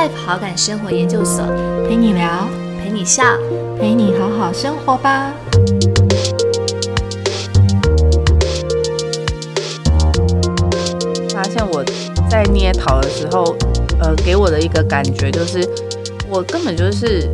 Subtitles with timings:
[0.00, 1.44] Life 好感生活研究所，
[1.86, 2.48] 陪你聊，
[2.82, 3.22] 陪你笑，
[3.78, 5.30] 陪你好好生活吧。
[11.34, 11.84] 发现我
[12.30, 13.54] 在捏陶的时候，
[14.00, 15.68] 呃，给我的一个感觉就是，
[16.30, 17.30] 我根本就是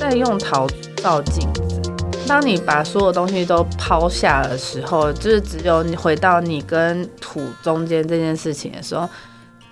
[0.00, 0.66] 在用陶
[0.96, 1.80] 照镜子。
[2.26, 9.08] 当你把所有东西都抛下的时候，就是只有你回到你跟土中间这件事情的时候，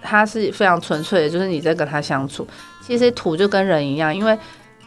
[0.07, 2.47] 它是非常纯粹的，就是你在跟它相处。
[2.81, 4.39] 其实土就跟人一样，因为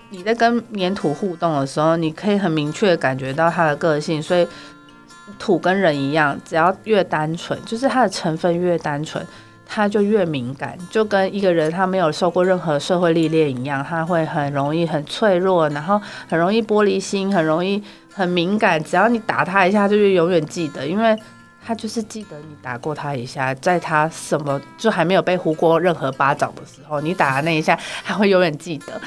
[0.10, 4.48] 你在跟粘土互动的时候，你可以很明确的感觉到它的个性，所以。
[5.38, 9.24] 土跟人一样，只要越单纯，就是它的成分越单纯，
[9.64, 17.80] 它就越敏感，就跟一个人他没有受过任何社会历练一样，他会很容易很脆弱，然后很容易玻璃心，很容易
[18.12, 18.84] 很敏感。
[18.84, 21.16] 只要你打他一下，就是永远记得，因为
[21.70, 29.00] 他就是记得你打过他一下，在他什么就还没有被呼过任何巴掌的时候，你打的那一下，他会永远记得。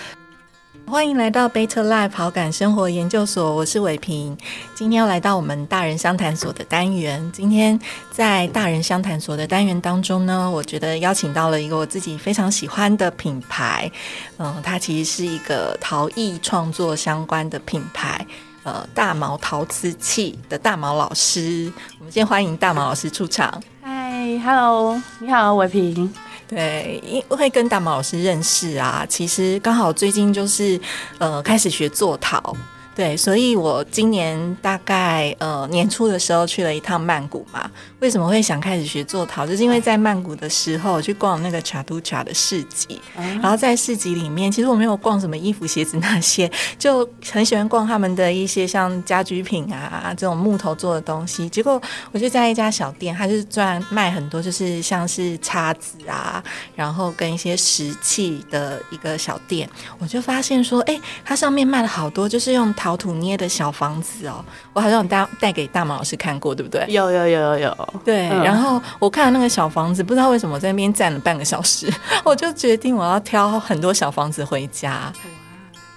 [0.86, 4.38] 欢迎来到 Better Life 好感生活研究所，我是伟平。
[4.76, 7.28] 今天要来到我们大人相谈所的单元。
[7.32, 7.76] 今天
[8.12, 13.90] 在大人相谈所的单元当中呢，我觉得邀请到了一个我自己非常喜欢的品牌。
[14.38, 18.24] 嗯，它其实是一个陶艺创作相关的品牌。
[18.64, 23.60] 呃，大毛陶瓷器的大毛老师，我们先欢迎大毛老师出场。
[23.82, 26.12] 嗨，Hello，你好，伟平。
[26.46, 30.80] 对，因会跟大毛老师认识啊，其实刚好最近就是
[31.18, 32.54] 呃开始学做陶。
[32.94, 37.70] 对，所以我今年大概呃年初的时候去了一趟曼谷嘛。
[38.00, 39.46] 为什么会想开始学做陶？
[39.46, 43.00] 就是因为在曼谷的时候去逛那个查都查的市集，
[43.40, 51.48] 然后在市集里面，其实我没有逛什么衣服、鞋子那些，就很喜欢逛他们的一些像家居品啊这种木头做的东西。
[51.48, 56.42] 结果我就在一家小店，它就是专卖很多就是像是叉子啊，
[56.74, 59.66] 然后跟一些石器的一个小店，
[59.98, 62.70] 我就发现说，哎，它上面卖了好多就是用。
[62.82, 66.84] 陶土捏的小房子哦，我好像带带给大毛老师看过，对不对？
[66.88, 68.26] 有有有有有，对。
[68.26, 71.88] 然后我看了那个小房子，不知道为什么在那边站了半个小时，
[72.24, 75.12] 我就决定我要挑很多小房子回家。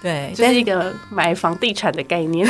[0.00, 2.46] 对，这是一个买房地产的概念，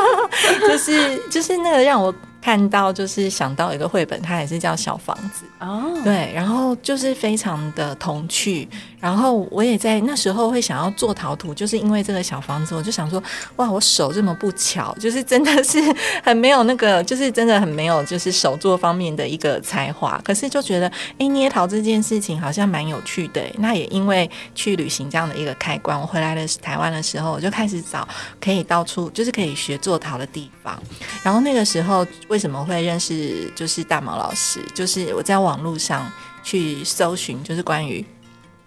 [0.66, 2.14] 就是就是那个让我。
[2.44, 8.68] 看到就是想到一个绘本，它也是叫小房子哦，对，然后就是非常的童趣，
[9.04, 13.22] 然后我也在那时候会想要做陶土，就是因为这个小房子，我就想说，
[13.56, 15.78] 哇，我手这么不巧，就是真的是
[16.24, 23.42] 很没有那个，就是真的很没有就是手作方面的一个才华，可是就觉得，哎，捏陶这件事情好像蛮有趣的。
[23.58, 28.08] 那也因为去旅行这样的一个开关，我回来的台湾的时候，我就开始找
[28.40, 30.82] 可以到处就是可以学做陶的地方，
[31.22, 32.06] 然后那个时候。
[32.28, 34.60] 为什么会认识就是大毛老师？
[34.74, 36.10] 就是我在网络上
[36.42, 38.04] 去搜寻，就是关于。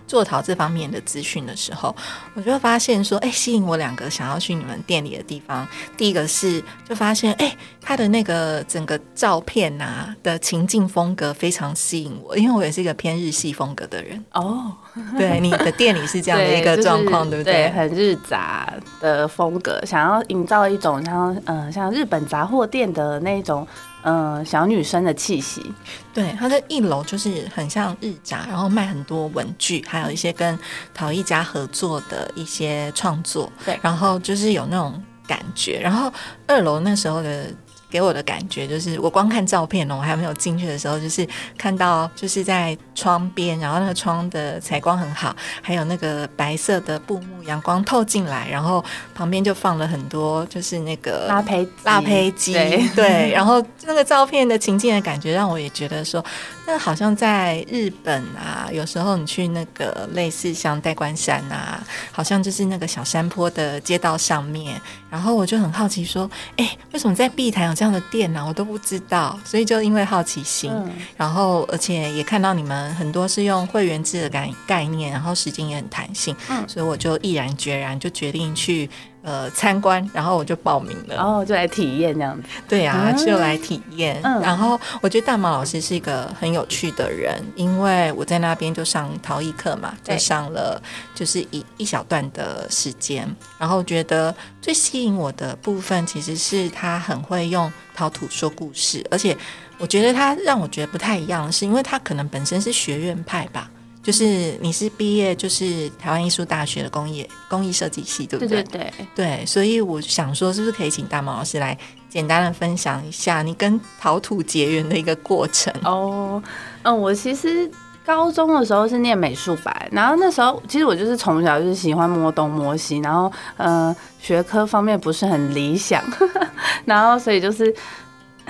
[0.07, 1.95] 做陶这方面的资讯的时候，
[2.33, 5.67] 我就发现说，哎，吸引我两个想要去你们店里的地方。
[5.97, 14.23] 第一个是，就发现，哎，他的那个整个照片啊的情境风格非常吸引我，因为我也是一个偏日系风格的人。
[14.31, 14.71] 哦，
[15.17, 17.69] 对，你的店里是这样的一个 状况，对不对？
[17.71, 23.67] 很日杂的风格，想要营造一种像，嗯，像日本杂货店的那种。
[24.03, 25.73] 嗯，小女生的气息。
[26.13, 30.57] 对，它的一楼就是很像日杂，然后卖很多文具，还有一些跟
[30.93, 33.51] 陶艺家合作的一些创作。
[33.65, 35.79] 对，然后就是有那种感觉。
[35.79, 36.11] 然后
[36.47, 37.47] 二楼那时候的。
[37.89, 41.25] 给我的感觉就是，我光看照片哦，我还没有进去的时候，就是
[41.57, 48.83] 看到就是在窗边，然后那个窗的采光很好，还有那个白色的布幕，阳光透进来，然后
[49.15, 52.53] 旁边就放了很多就是那个拉胚拉胚机，
[52.93, 56.21] 对，然后那个照片的情境的感觉，让我也觉得说，
[56.65, 61.81] 那好像在日本啊，有时候你去那个类似像代官山啊，
[62.11, 67.77] 好像就是那个小山坡的街道上面，然后我就很好奇说，哎，为什么在碧潭有？
[67.77, 70.71] 这样的店呢，我都不知道，所以就因为好奇心，
[71.15, 78.89] 然后而且也看到你们很多是用会员制的概概念，然后时间也很弹性，嗯，所以我就毅然决然就决定去。
[79.23, 82.47] 呃，参观，然后我就报名了，然后就来体验这样子。
[82.65, 84.21] 对呀，就来体验。
[84.21, 90.81] 然后我觉得大毛老师是一个很有趣的人，因为我在那边就上陶艺课嘛，就上了
[91.13, 93.29] 就是一一小段的时间。
[93.57, 99.35] 然后觉得最吸引我的部分，其实是他很会用陶土说故事，而且
[99.77, 103.69] 我觉得他让我觉得不太一样，是因为他可能本身是学院派吧。
[104.03, 108.63] 就是你是毕业就是台湾艺术大学的工业工艺设计系，对不对？
[108.63, 111.77] 对对对对，所以我想说，是不是可以请大毛老师来
[112.07, 115.73] 简单的分享一下你跟陶土结缘的一个过程？
[115.83, 116.41] 哦，
[116.83, 117.69] 嗯，我其实
[118.05, 126.01] 高中的时候是念美术班，然后那时候其实我就是从小就是喜欢摸东摸西，然后呃学科方面不是很理想，
[126.85, 127.75] 然后所以就是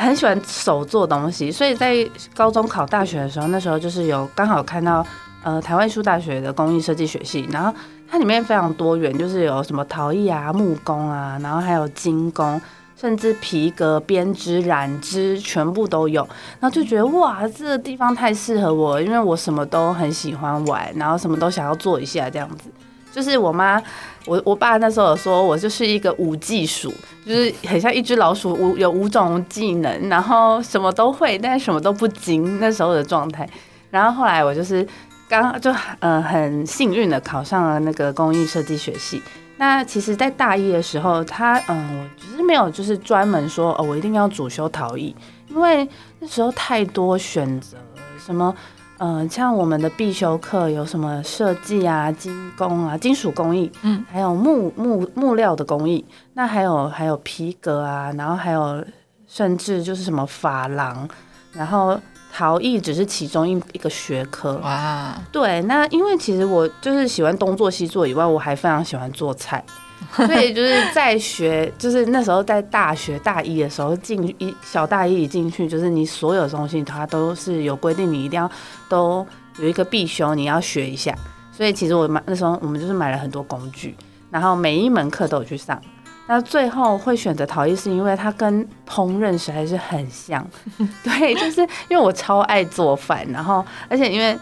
[0.05, 5.05] 很喜欢手做东西，所以在高中考大学的时候，那时候就是有刚好看到
[5.43, 7.73] 呃台湾艺术大学的工艺设计学系，然后
[8.09, 12.61] 它里面非常多元，就是有什么陶艺啊、木工啊，然后还有金工。
[12.99, 16.27] 甚至皮革编织、染织全部都有，
[16.59, 22.71] 然后就觉得哇，这个地方太适合我，因为我什么都很喜欢玩，然后什么都想要做一下这样子。
[23.13, 23.79] 就是我妈，
[24.27, 26.93] 我我爸那时候说我就是一个五技鼠，
[27.25, 32.59] 就是很像一只老鼠，五有五种技能，然后什么都会，但是什么都不精。
[32.59, 33.49] 那时候的状态。
[33.89, 34.85] 然后后来我就是
[35.29, 39.21] 刚就呃很幸运的考上了那个工艺设计学系。
[39.59, 45.15] 那其实，在大一的时候，他嗯，我只是没有就是专门说哦，我一定要主修陶艺，
[45.49, 45.87] 因为
[46.19, 47.75] 那时候太多选择，
[48.23, 48.53] 什么
[48.99, 58.83] 嗯，像我们的必修课有什么设计啊、金工啊、金属工艺，嗯，还有木木木料的工艺，那还有还有皮革啊，然后还有
[59.27, 61.07] 甚至就是什么珐琅，
[61.53, 61.99] 然后。
[62.29, 64.57] 陶艺只是其中一一个学科。
[64.57, 69.63] 哇，对，那因为其实我就是喜欢东做西做以外，我还非常喜欢做菜，
[70.15, 78.49] 所以就是在学，就是那时候在大学大一的时候进一小大一一进去，就是你所有东西它都是有规定，你一定要
[78.89, 79.25] 都
[79.59, 81.13] 有一个必修，你要学一下。
[81.51, 83.95] 所以其实我买那时候我们就是买了很多工具，
[84.29, 85.81] 然后每一门课都有去上。
[86.27, 90.45] 那最后会选择陶艺，是因为它跟烹饪实在是很像。
[91.01, 94.37] 对，就是因为我超爱做饭，然后而且因为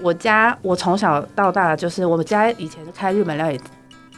[0.00, 3.60] 我家我从小到大就是我们家以前是开日本料理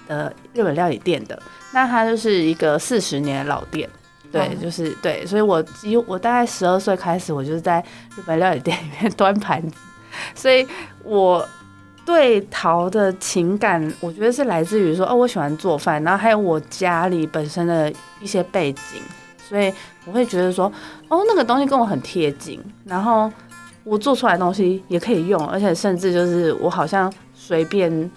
[0.09, 1.41] 的日本料理店的，
[1.73, 3.89] 那它就是一个四十年的老店。
[4.33, 7.81] 对，就是对，所以我几我大概十二岁开始，我就是在
[8.17, 9.77] 日本料理店里面 端盘子，
[10.35, 10.67] 所以
[11.05, 11.47] 我。
[12.07, 19.03] 对陶的情感，我觉得是来自于说，哦，我喜欢做饭，然后还有我家里本身的一些背景，
[19.47, 19.71] 所以
[20.07, 20.73] 我会觉得说，
[21.09, 23.31] 哦，那个东西跟我很贴近，然后
[23.85, 28.11] 我做出来的东西也可以用，而且甚至就是我好像随便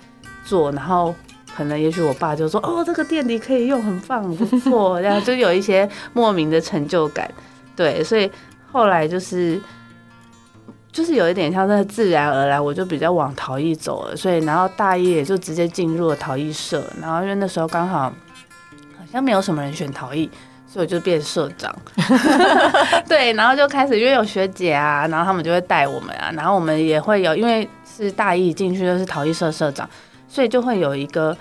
[0.46, 1.14] 做，然后
[1.56, 7.30] 可能也许我爸就说，哦，这个店里可以用，很棒，不错， 然后就有一些莫名的成就感，
[7.76, 8.32] 对，所以
[8.72, 9.62] 后来就是。
[10.94, 20.30] 就是有一点像是自然而然，我就比较往陶艺走了，所以然后大一也就直接进入了陶艺社，然后因为那时候刚好好像没有什么人选陶艺，
[20.68, 21.74] 所以我就变社长。
[23.08, 29.90] 对，然后就开始因为有学姐啊，然后他们就会带我们啊，然后我们也会有，因为是大一进去就是陶艺社社长，
[30.32, 31.36] 所以就会有一个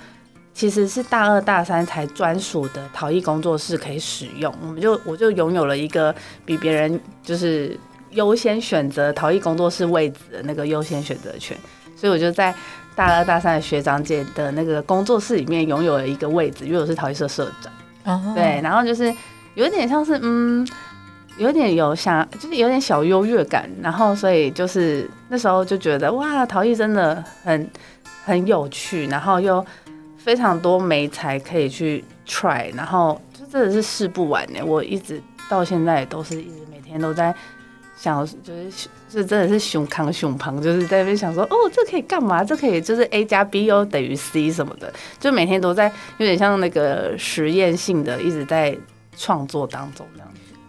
[0.53, 6.13] 其实是大二大三才专属的陶艺工作室可以使用，我们就我就拥有了一个
[6.45, 7.79] 比别人就是。
[8.15, 11.57] 优先选择陶艺工作室位置的那个优先选择权，
[11.95, 12.53] 所以我就在
[12.97, 18.35] 大二大三的学长姐的那个工作室里面拥有了一个位置，因为我是陶艺社社长。
[18.35, 19.15] 对，然后就是
[19.55, 20.67] 有点像是嗯，
[21.39, 27.71] 有点有想，就是有点小优越感，然后所以就是那时候就觉得哇，陶艺真的很
[28.25, 29.64] 很有趣，然后又
[30.17, 34.61] 非常多美才可以去 try，然后就真的是试不完呢。
[34.64, 37.34] 我一直到现在都是一直每天都在。
[37.96, 42.43] 想就是是真的是胸康胸胖，就是在那边想说哦，这可以干嘛？
[42.43, 48.74] 这可以就是 A 加 B 又等于 C 什么的，就每天都在有点像那个实验性的一直在
[49.19, 50.06] 创作当中。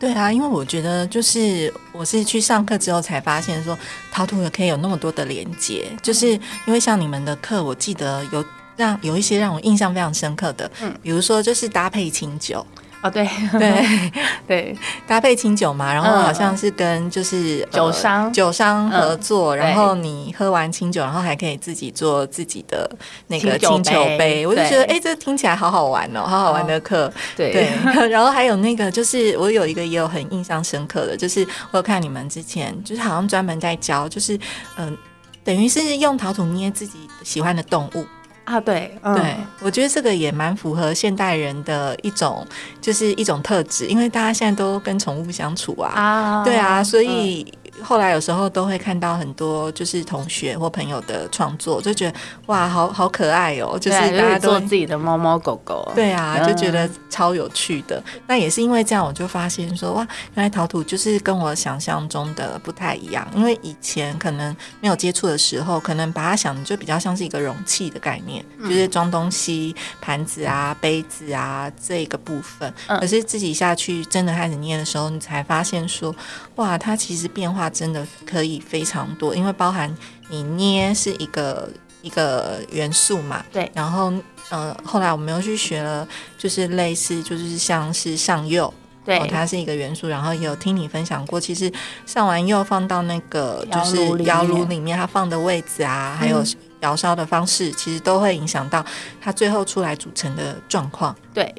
[0.01, 3.77] 对啊，因为我觉得就是我是去上课之后才发现说
[4.11, 6.29] 陶土也可以有那么多的连接，就是
[6.65, 8.43] 因为像你们的课，我记得有
[8.75, 12.65] 让有一些让我印象非常深刻的，嗯，比如说就是搭配清酒。
[13.03, 13.27] 哦，对
[13.57, 14.11] 对
[14.47, 14.77] 对，
[15.07, 22.89] 搭配清酒嘛，然后好像是跟就是酒商酒商合作，然后你喝完清酒，然后还可以自己做自己的
[23.27, 27.11] 那个清酒杯，我就觉得哎，这听起来好好玩哦，好好玩的课。
[27.35, 27.67] 对，
[28.09, 34.39] 然后还有那个就是我有一个也有很印象深刻的，就是我有看你们之前就是好像专门在教，就是
[34.77, 34.95] 嗯，
[35.43, 38.05] 等于是用陶土捏自己喜欢的动物。
[38.51, 42.45] 啊，对，对，我觉得这个也蛮符合现代人的一种，
[42.81, 47.45] 就是一种特质，因为大家现在都跟宠物相处啊，对啊，所以。
[47.81, 53.79] 后来有时候都会看到很多就是同学或朋友的创作，就觉得哇，好好可爱哦！
[53.79, 58.03] 就是大家做自己的猫猫狗狗，对啊，就觉得超有趣的。
[58.27, 63.25] 那也是因为这样，我就发现说哇，原来陶土就是跟我想象中的不太一样。
[63.33, 72.71] 因为以前可能没有接触的时候，可能把它想就比较像是一个容器的概念，就是装东西、盘子啊、杯子啊这个部分。
[72.99, 76.13] 可是自己下去真的开始捏的时候，你才发现说
[76.55, 77.60] 哇，它其实变化。
[77.61, 79.95] 化真的可以非常多，因为包含
[80.29, 81.69] 你捏是一个
[82.01, 84.11] 一个元素嘛，对，然后
[84.49, 86.07] 呃，后来我们又去学了，
[86.39, 88.73] 就是类似就是像是上釉。
[89.03, 91.71] 对，它是一个元素，然后也有听你分享过，其实
[92.05, 96.43] 上完釉放到那个就是窑炉里面，它放的位置啊，还有
[96.81, 98.85] 窑烧的方式，其实都会影响到
[99.19, 101.15] 它最后出来组成的状况。
[101.33, 101.51] 对，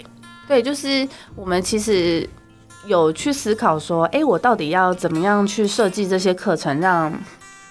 [0.46, 2.28] 对，就是我们其实
[2.86, 7.12] 有去思考说，哎，我到底要怎么样去设计这些课程，让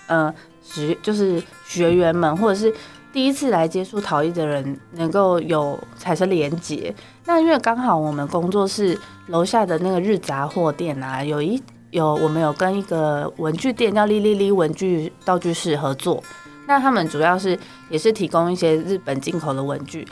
[0.07, 2.73] 呃学就是学员们或者是。
[3.13, 16.23] 第一次来接触陶艺的人能够有产生连接，那因为刚好我们工作室楼下的那个日杂货店啊，有一有我们有跟一个文具店叫“哩哩哩文具道具室”合作，
[16.65, 20.07] 那他们主要是也是提供一些日本进口的文具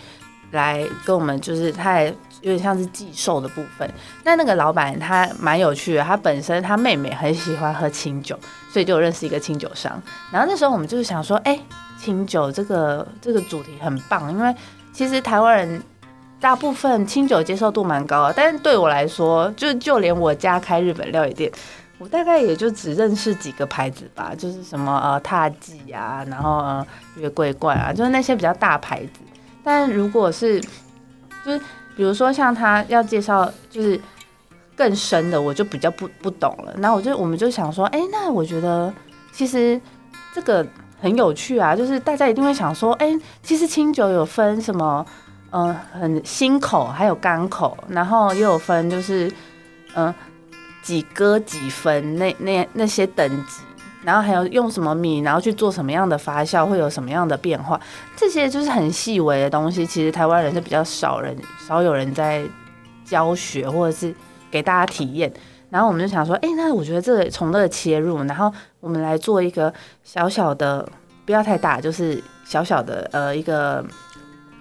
[0.51, 3.89] 来跟我们，就是他也有点像是寄售的部分。
[4.23, 8.37] 那那个老板他蛮有趣的，他本身他妹妹很喜欢喝清酒，
[8.71, 10.01] 所以就认识一个清酒商。
[10.31, 11.59] 然后那时候我们就是想说，哎。
[11.99, 14.55] 清酒这个这个主题很棒，因为
[14.93, 15.83] 其实台湾人
[16.39, 21.51] 大部分清酒接受度蛮高的，但是对我来说，就就连我家开日本料理店，
[21.97, 29.19] 我大概也就只认识几个牌子吧，就是什么呃踏记啊，然后呃月桂冠啊，就是那些比较大牌子。
[29.61, 30.61] 但如果是
[31.43, 31.59] 就是
[31.99, 33.99] 比如说像他要介绍就是
[34.73, 36.73] 更深的，我就比较不不懂了。
[36.77, 38.93] 那我就我们就想说，哎，那我觉得
[39.33, 39.77] 其实
[40.33, 40.65] 这个。
[41.01, 45.05] 很有趣啊，就是大家一定会想说，哎，其实清酒有分什么，
[45.49, 49.31] 嗯，很新口，还有干口，然后又有分就是，
[49.95, 50.13] 嗯，
[50.81, 53.61] 几哥几分那那那些等级，
[54.09, 57.79] 然后还有用什么米，然后去做什么样的发酵，会有什么样的变化，
[58.17, 59.85] 这些就是很细微的东西。
[59.85, 61.37] 其实台湾人是比较少人
[61.67, 62.43] 少有人在
[63.05, 64.11] 教学或者是
[64.49, 65.31] 给大家体验。
[65.69, 69.71] 然后我们就想说，哎，那我觉得这从这个切入，然后我们来做一个
[70.03, 70.83] 小小的，
[71.27, 73.85] 不要太大，就是小小的呃一个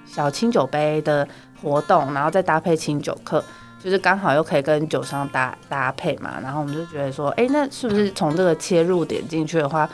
[0.05, 1.26] 小清酒杯的
[1.62, 3.43] 活动，然后再搭配清酒课，
[3.83, 6.39] 就是刚好又可以跟酒商搭搭配嘛。
[6.43, 9.89] 然后我们就觉得说，哎，那是不是从这个切入点进去的话，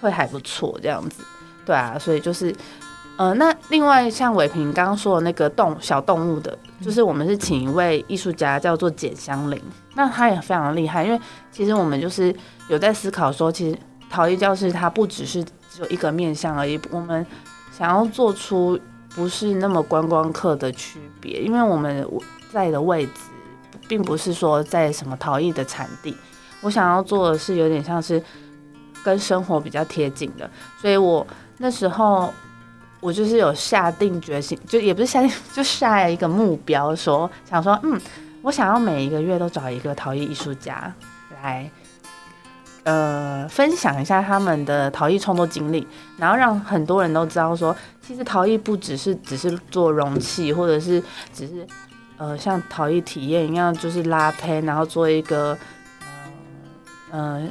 [0.00, 1.22] 会还不错这样子？
[1.64, 2.54] 对啊，所以就是。
[3.16, 9.62] 呃，那另外像伟平刚刚说的那个动小动物的，就是我们是请一位艺术家叫做简香林，
[9.94, 11.20] 那他也非常厉害，因为
[11.52, 12.34] 其实我们就是
[12.68, 13.78] 有在思考说，其实
[14.10, 17.24] 陶艺教室它不只是只有一个面向而已，我们
[17.70, 18.76] 想要做出
[19.14, 22.04] 不是那么观光客的区别，因为我们
[22.54, 23.12] 在的位置
[23.86, 26.16] 并不是说在什么陶艺的产地，
[26.62, 28.22] 我想要做的是有点像是
[29.04, 30.48] 跟生活比较贴近的，
[30.80, 31.26] 所以我
[31.58, 32.32] 那时候。
[33.00, 38.00] 我就是有下定决心，就也不是下定，就下一个目标，说想说，嗯，
[38.40, 40.90] 我想要每一个月都找一个陶艺艺术家
[41.42, 41.70] 来，
[42.84, 51.66] 呃，分享一下他们的陶艺创作经历，然后让很多人都知道说，其实陶艺不只是只是做容器，或者是只是
[52.24, 55.56] 呃像陶艺体验一样，就是拉胚，然后做一个，
[57.12, 57.50] 嗯。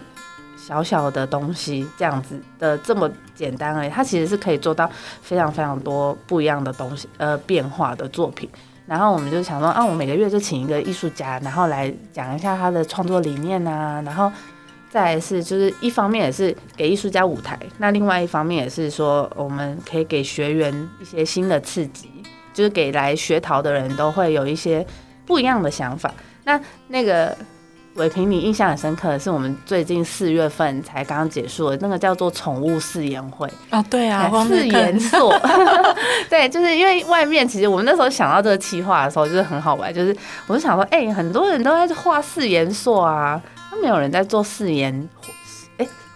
[0.56, 4.89] 小小的东西这样子的这么简单而已，它其实是可以做到
[5.22, 8.50] 非常非常多不一样的东西，呃，变化的作品。
[8.86, 14.32] 然后我们就想说，啊，我每个月就请一个艺术家，然后来讲一下他的创作理念啊，然后
[14.89, 22.10] 再来是就是一方面也是给艺术家舞台，那另外一方面也是说我们可以给学员一些新的刺激，
[22.53, 24.86] 就是给来学陶的人都会有一些
[25.25, 26.13] 不一样的想法。
[26.43, 27.36] 那那个。
[27.95, 35.31] 伟平，你印象很深刻的是我们最近四月份才刚刚结束的那个叫做宠物誓言会啊，对啊，誓言硕，
[36.27, 40.17] 对，就是因为外面其实我们那时候想到这个企划的时候，就是很好玩，就是
[40.48, 43.39] 我就想说，哎，很多人都在画誓言硕啊，
[43.72, 45.07] 那没有人在做誓言。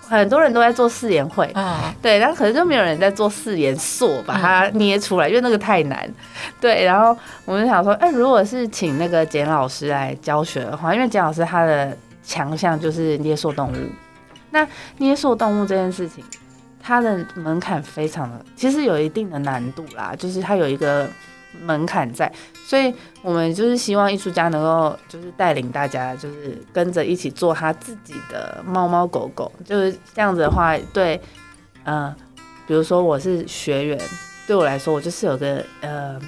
[0.09, 1.53] 很多人都在做四言会，
[2.01, 6.09] 对，然后可能就没有人在做四言塑，把它捏出来，因为那个太难。
[6.61, 13.75] 对，然后我们想说，哎，如果是请那个简老师来教学的话，因为简老师他的强项就是捏塑动物。
[14.49, 14.65] 那
[14.97, 16.23] 捏塑动物这件事情，
[16.81, 21.07] 它的门槛非常的，其实有一定的难度啦，就是它有一个。
[21.61, 22.31] 门槛在，
[22.65, 31.19] 所以我们就是希望艺术家能够就是带领大家，就是跟着一起做他自己的猫猫狗狗，就是这样子的话，对，
[31.85, 32.13] 嗯，
[32.67, 33.99] 比如说我是学员，
[34.45, 36.19] 对我来说，我就是有个呃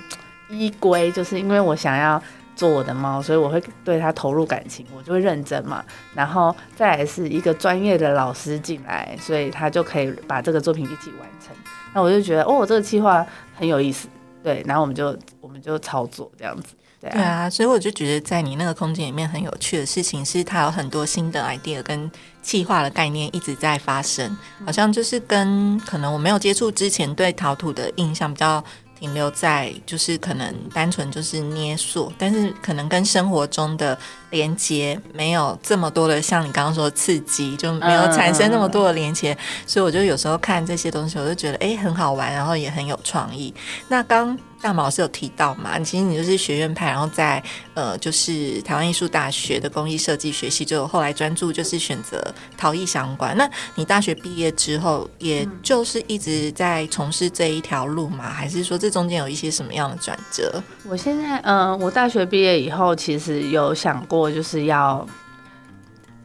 [0.50, 2.22] 依规，就是因为我想要
[2.56, 5.84] 做我的猫，所以我会对它投入感情，我就会认真嘛，
[6.16, 11.56] 然后再来是一个专业的老师进来，所以他就可以把这个作品一起完成，
[11.94, 14.08] 那我就觉得哦，这个计划很有意思。
[14.44, 16.74] 对，然后我们就我们就操作这样子。
[17.02, 28.64] 对啊，所以我就觉得在你那个空间里面很有趣的事情是，它有很多新的 idea 跟气化的概念一直在发生，好像就是跟可能我没有接触之前对陶土的印象比较。
[29.00, 33.98] 停留在就是可能单纯就是捏塑，但是可能跟生活中的
[34.32, 43.54] 连接没有这么多的，像你刚刚说刺激，就没有产生那么多的连接，所以我就有时候看这些东西，我就觉得哎很好玩，然后也很有创意。
[43.88, 44.38] 那刚。
[44.62, 45.80] 大毛老师有提到嘛？
[45.80, 47.42] 其实你就是学院派，然后在
[47.74, 52.22] 呃，就是台湾艺术大学的工艺设计学系，就后来专注就是选择
[52.58, 53.36] 陶艺相关。
[53.38, 58.30] 那你大学毕业之后，也就是一直在从事这一条路吗？
[58.30, 60.62] 还是说这中间有一些什么样的转折？
[60.86, 65.08] 我现在嗯，我大学毕业以后，其实有想过就是要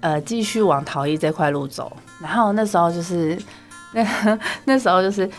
[0.01, 1.97] 呃继续往陶艺这块路走。
[2.21, 3.41] 然后那时候就是
[3.93, 5.31] 那 那时候就是。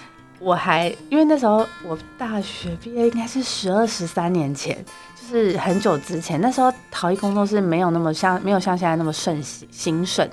[0.46, 4.78] 我还因为那时候我大学毕业应该是十二十三年前，
[5.20, 6.40] 就是很久之前。
[6.40, 10.30] 那时候陶艺工作室没有那么像没有像现在那么盛行兴盛。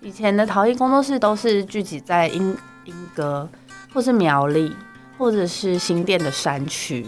[0.00, 3.48] 以前的陶艺工作室都是聚集在英英歌，
[3.94, 4.74] 或是苗栗，
[5.16, 7.06] 或者是新店的山区。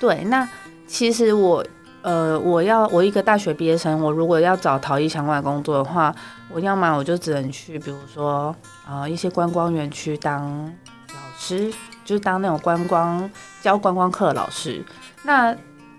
[0.00, 0.46] 对，那
[0.88, 1.64] 其实我
[2.02, 6.12] 呃我要我一个大学毕业生，我如果要找陶艺相关的工作的话，
[6.50, 8.52] 我要么我就只能去，比如说
[8.84, 10.66] 啊一些观光园区当
[11.10, 11.38] 老。
[11.38, 11.72] 师
[12.04, 13.30] 就是当那种观光
[13.60, 14.84] 教观光课的老师，
[15.22, 15.54] 那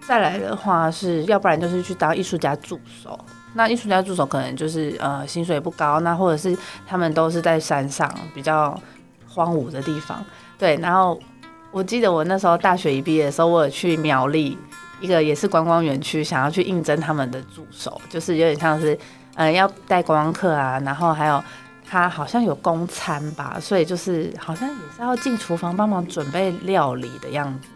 [0.05, 3.19] 再来的话是要不然就是去当艺术家助手。
[3.53, 6.57] 那艺术家助手可能就是呃薪水不高，那或者是
[6.87, 8.77] 他们都是在山上比较
[9.27, 10.23] 荒芜的地方。
[10.57, 11.19] 对，然后
[11.71, 14.57] 我记得我那时候大学一毕业的时候，我有去苗栗
[14.99, 18.97] 一个也是观光园区，想要去应征他们的助手，就是有点像是
[19.35, 21.43] 嗯要带观光客啊，然后还有。
[21.93, 27.67] 他好像有供餐吧，所以就是好像也是要进厨房帮忙准备料理的样子，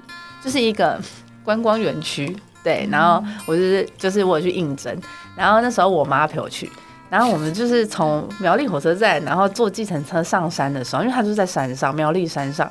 [0.44, 1.00] 就是一个
[1.44, 2.36] 观光园区。
[2.64, 5.00] 对，然后我就是就是我去应征，
[5.36, 6.68] 然后那时候我妈陪我去，
[7.12, 12.68] 然后我们就是从苗栗火车站，然后坐计程车上山的时候，因为他就是在山上，苗栗山上，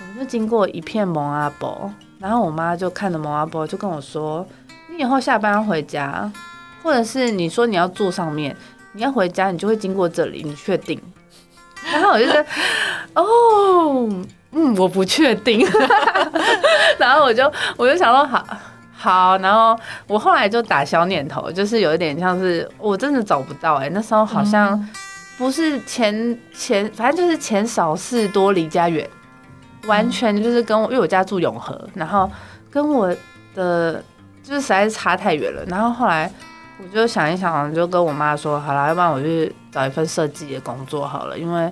[0.00, 4.46] 我们就经过一片蒙阿波，然后我妈就看着蒙阿波，就跟我说
[4.90, 6.32] ：“你以后下班要回家，
[6.82, 8.56] 或者是你说你要坐上面。”
[8.92, 11.00] 你要回家，你就会经过这里，你确定？
[11.92, 12.44] 然后我就说，
[13.14, 15.66] 哦，嗯，我不确定。
[16.98, 18.46] 然后我就我就想说，好，
[18.92, 19.38] 好。
[19.38, 24.88] 然后我后来就打消念头，就是有一点像是我真的找不到哎，那时候好像
[25.38, 29.08] 不是钱钱，反正就是钱少事多，离家远，
[29.86, 32.30] 完全就是跟我，因为我家住永和，然后
[32.70, 33.08] 跟我
[33.54, 34.04] 的
[34.42, 35.64] 就是实在是差太远了。
[35.66, 36.30] 然后后来。
[36.82, 41.70] 我就想一想，就跟我妈说，好了，要不然我去找一份设计的工作好了，因为，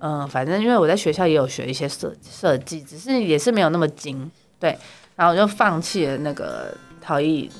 [0.00, 4.78] 嗯，反正因为我在学校也有学一些设设计，只是也是没有那么精，对，
[5.16, 7.50] 然后我就放弃了那个陶艺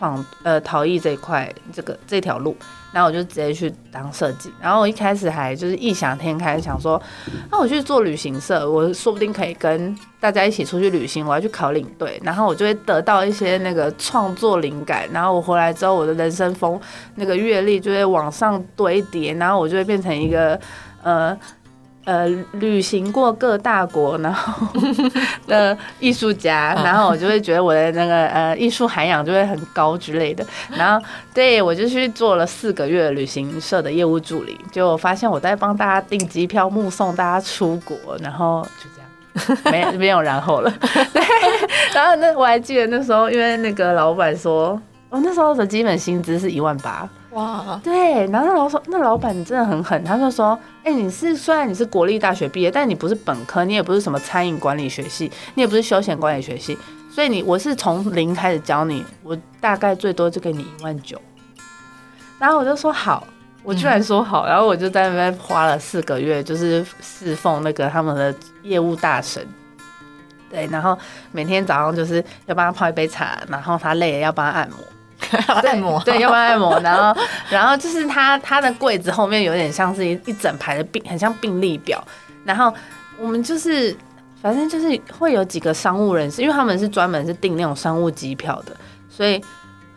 [0.00, 2.56] 创呃陶艺这一块这个这条路。
[2.92, 7.00] 然后我就直接去当设计，然后我一开始还就是异想天开，想说，
[7.48, 16.80] 那我去做旅行社，我说不定可以跟大家一起出去旅行，我要去考领队，然后我就会得到一些那个创作灵感，然后我回来之后，我的人生风
[17.14, 20.58] 那个阅历就会往上堆叠，然后我就会变成一个
[21.04, 21.38] 呃。
[22.04, 24.66] 呃，旅行过各大国，然后
[25.46, 30.44] 的艺术家， 然后我就会觉得我的那个呃艺术涵养就会很高之类的。
[30.76, 40.72] 然后对我就去做了四个月旅行社的业务助理，就发现我在帮大家订机票、目送大家出国，然后就这样， 没没有然后了。
[41.12, 41.22] 对，
[41.92, 47.08] 然后那我还记得那时候，因为那个老板说，我那时候的基本薪资是一万八。
[47.30, 56.76] 哇，对，然后那老说，那老板真的很狠，他就说，哎，你是虽然你是国立大学毕业，但你不是本科，你也不是什么餐饮管理学系，你也不是休闲管理学系，
[57.08, 61.22] 所以你我是从零开始教你，我大概最多就给你一万九。
[62.40, 63.24] 然后我就说好，
[63.62, 69.46] 我居然说好，然后我就在那边花了四个月，就是侍奉那个他们的业务大神，
[70.50, 70.98] 对，然后
[71.30, 74.78] 每天早上就是要帮他泡一杯茶，然后他累了要帮他按摩。
[75.46, 76.78] 按摩对，要不要按摩？
[76.80, 82.02] 然后，然后就是他他的柜子后面有点像是一一整排的病，很像病历表。
[82.44, 82.72] 然后
[83.18, 83.96] 我们就是，
[84.42, 88.74] 反正就是会有几个商务人士，因为他们是专门是订那种商务机票的，
[89.08, 89.42] 所以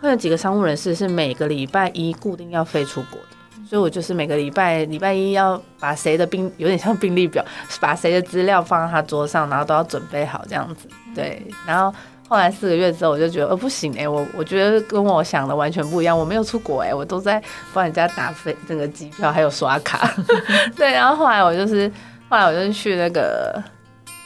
[0.02, 3.28] 会有几个商务人士是每个礼拜一固定要飞出国的。
[3.68, 7.44] 所以我就是每个礼拜礼拜一要把谁的病，有点像病历表，
[7.80, 10.88] 把谁的资料放在他桌上，然后都要准备好这样子。
[11.16, 11.94] 对，然后。
[12.34, 16.18] 后来四个月之后，我就觉得，呃，不行哎，我我觉得跟我想的完全不一样。
[16.18, 17.40] 我没有出国哎，我都在
[17.72, 20.12] 帮人家打飞那个机票，还有刷卡。
[20.76, 21.88] 对，然后后来我就是，
[22.28, 23.62] 后来我就去那个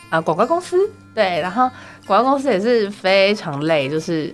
[0.10, 0.90] 啊广告公司。
[1.14, 1.70] 对，然后
[2.06, 4.34] 广告公司也是非常累，就是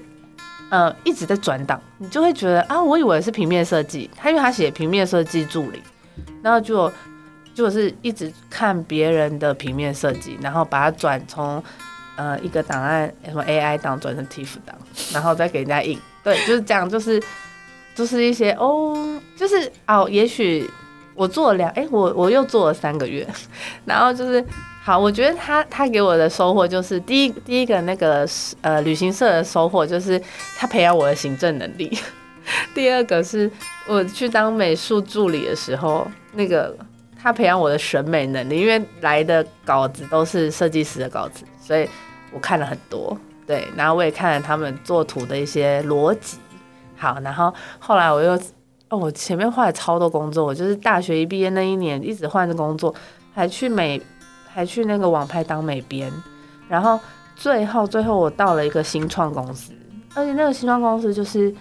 [0.70, 5.82] 呃一直在转档，你就会觉得啊，我以为是平面设计，他因为他写平面设计助理，
[6.44, 6.94] 然后就
[7.56, 11.64] 就是一直看别人的平面设计，然后把它转从
[12.16, 14.76] 呃一个档案什么 AI 档转成 TIFF 档，
[15.14, 17.22] 然后再给人家印，对，就是这样，就是
[17.96, 20.70] 就是一些哦，就是哦，也许。
[21.16, 23.24] 我做了两，哎，我我又做了三个月，
[23.86, 24.44] 然后就是
[24.84, 28.28] 好，我觉得他他给我的收获就是第一第一个那个
[28.62, 30.20] 呃旅行社的收获就是
[30.58, 31.96] 他培养我的行政能力，
[32.74, 33.48] 第二个是
[33.88, 36.76] 我去当美术助理的时候，那个
[37.22, 41.90] 他培养我的审美能力，因为来的稿子都是设计师的稿子，所以
[42.32, 46.38] 我看了很多，对，然后我也看了他们做图的一些逻辑，
[46.98, 48.38] 好，然后后来我又。
[48.90, 52.94] 哦我前面换了超多工作，我就是大学一毕业那一年一直换着工作，
[53.34, 54.00] 还去美，
[54.48, 56.14] 还去那个网拍当美编，
[56.70, 57.00] 然后
[57.36, 59.74] 最后最后我到了一个新创公司，
[60.14, 61.52] 而且那个新创公司就是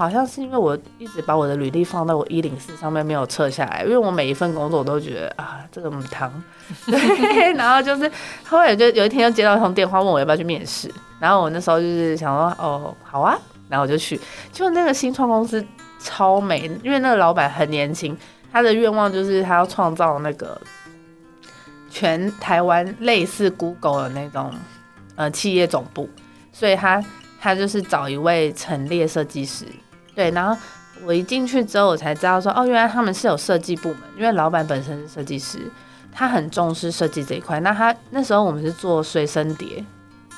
[0.00, 6.32] 好像是因为我一直把我的履历放到我一零四上面没有撤下来，因为我每一份工作我都觉得啊这个母汤，
[6.86, 8.10] 对，然后就是
[8.44, 13.36] 后来就有一天又接到一通电话问我要不要去面试，然后我那时候就是想说哦好啊，
[13.68, 14.18] 然后我就去，
[14.50, 15.62] 就那个新创公司。
[16.02, 18.16] 超美，因为那个老板很年轻，
[18.50, 20.58] 他的愿望就是他要创造那个
[21.90, 24.50] 全台湾类似 Google 的那种
[25.16, 26.08] 呃企业总部，
[26.54, 27.04] 所以他
[27.38, 29.66] 他就是找一位陈列设计师，
[30.14, 30.60] 对，然后
[31.04, 35.70] 我一进去之后，我才知道说哦，原来他们是有设计部门，因为老板本身是设计师，
[36.12, 37.58] 他很重视设计这一块。
[37.60, 39.84] 那他那时候我们是做随身碟，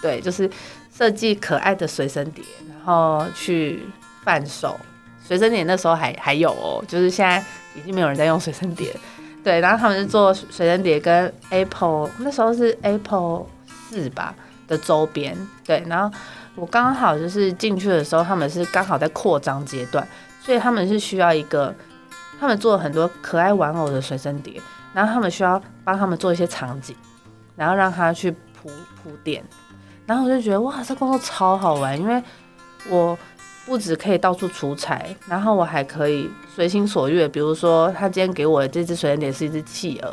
[0.01, 0.49] 对，就是
[0.95, 3.83] 设计可爱的随身碟，然后去
[4.23, 4.79] 贩售。
[5.25, 7.43] 随身碟那时候还还有哦，就是现在
[7.75, 8.95] 已经没有人在用随身碟，
[9.43, 9.61] 对。
[9.61, 13.47] 然后他们是做随身碟跟 Apple，那时候是 Apple
[13.89, 14.35] 四吧
[14.67, 15.83] 的周边，对。
[15.87, 16.15] 然后
[16.55, 20.07] 我刚好就是进去的时候，他们是刚好在扩张阶段，
[20.41, 21.75] 所以他们是需要一个，
[22.39, 24.61] 他们做了很多可爱玩偶的随身碟，
[24.93, 26.95] 然后他们需要帮他们做一些场景，
[27.57, 28.69] 然后让他去铺
[29.03, 29.43] 铺垫，
[30.07, 32.23] 然后我就觉得哇，这工作超好玩，因为
[32.89, 33.19] 我。
[33.65, 37.29] 不止可以到处出差，然后我还可以随心所欲。
[37.29, 40.13] 比如说，他今天给我的这只随身碟是一只企鹅，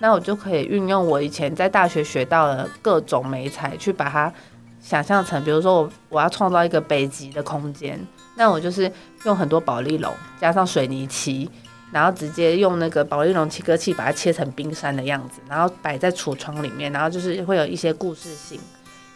[0.00, 4.32] 那我就可以运用我以前在大学学到的各种美彩，去把它
[4.80, 7.98] 想象成，比如说我我要创造一个北极的空间，
[8.36, 8.90] 那我就是
[9.24, 11.48] 用很多保利龙加上水泥漆，
[11.92, 18.60] 然后直接用那个保利龙切割器把它切成冰山的样子，然后摆在橱窗里面，然后就是会有一些故事性。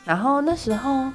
[0.05, 1.11] 然后那时候。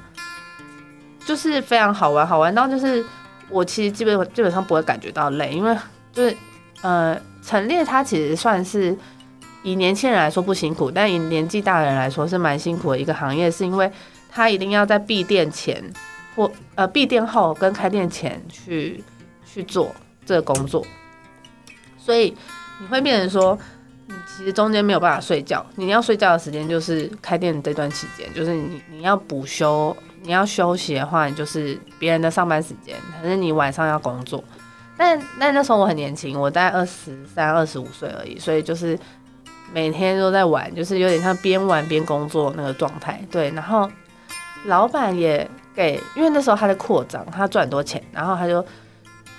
[1.26, 3.04] 就是非常好玩，好玩到就是
[3.50, 5.76] 我其实基本基本上不会感觉到累，因为
[6.12, 6.36] 就是
[6.80, 8.96] 呃陈列它其实算是
[9.62, 13.88] 以年轻人来说不辛苦，但以年纪大的人来说是蛮辛苦的一个行业，是因为
[14.30, 15.82] 他一定要在闭店前
[16.36, 19.02] 或呃闭店后跟开店前去
[19.44, 20.86] 去做这个工作，
[21.98, 22.34] 所以
[22.80, 23.58] 你会变成说
[24.06, 29.96] 你其实中间没有办法睡觉，你要睡觉的时间就是开店这段期间，就是你你要补休。
[30.22, 34.44] 你要休息的话，你就是别人的上班时间，可是你晚上要工作。
[34.94, 38.98] 但但那时候我很年轻，我大概二十三、二十五岁而已，所以就是
[39.72, 43.18] 每天都在玩，就是有点像边玩边工作那个状态。
[43.30, 43.90] 对，然后
[44.66, 48.64] 老板也给，因为那时候他在扩张，他赚很多钱，然后他就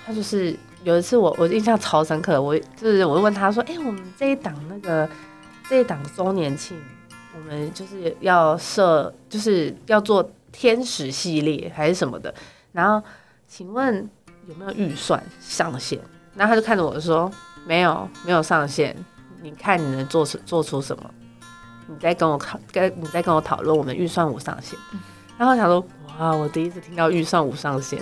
[0.06, 5.08] 他就是有一次我我印象超深刻，我就是我问他说：“哎，我们这一档那个
[5.68, 6.76] 这一档周年庆，
[7.34, 12.32] 我们就是要设，就是要做。”天使系列还是什么的，
[12.72, 13.02] 然后
[13.48, 14.06] 请问
[14.46, 15.98] 有没有预算上限？
[16.36, 17.32] 然后他就看着我说
[17.66, 18.94] ：“没有，没有上限。
[19.40, 21.10] 你看你能做出做出什么？
[21.92, 24.78] 你在跟我讨跟你在跟我讨论我们预算无上限。”
[25.38, 25.84] 然后想说
[26.18, 27.98] ：“哇，我第一次听到预算无上限。”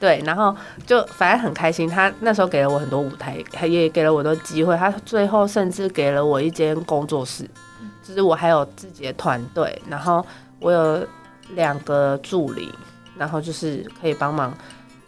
[0.00, 0.54] 对，然后
[0.86, 1.88] 就反正很开心。
[1.88, 4.76] 他那时候给了我很多舞台，他也给了我很多机会。
[4.76, 7.48] 他最后甚至给了我一间工作室，
[8.02, 10.24] 就是我还有自己的团队，然后
[10.60, 11.06] 我有。
[11.50, 12.72] 两个助理，
[13.18, 14.52] 然后就是可以帮忙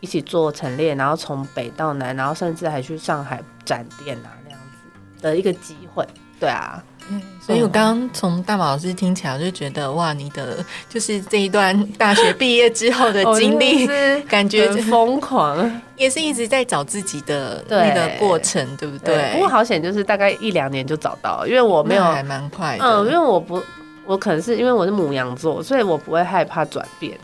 [0.01, 6.07] 一起做陈列，然后从北到南，然后甚至还去上海展店啊，那样子的一个机会。
[6.39, 13.87] 对啊，嗯，所以我刚刚从大马老师听起来，我就觉得哇，你的就是这一段大学毕业之后的经历，
[14.29, 15.59] 感觉疯狂，
[15.97, 19.33] 也是一直在找自己的那个过程，对不对？
[19.33, 23.62] 不过好险，就是大概一两年就找到了，因为我没有还蛮快，嗯，因为我不。
[24.09, 27.19] 我可能是因为我是母羊座，所以我不会害怕转变。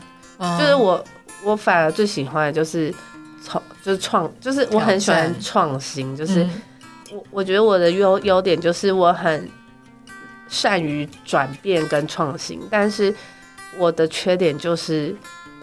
[0.59, 1.01] 就是我，
[1.41, 2.93] 我反而最喜欢的就是
[3.41, 6.13] 创，就是创，就是我很喜欢创新。
[6.13, 6.45] 就是
[7.09, 9.49] 我，我觉得我的优优点就是我很
[10.53, 13.13] 善于转变跟创新，但是
[13.75, 15.15] 我的缺点就是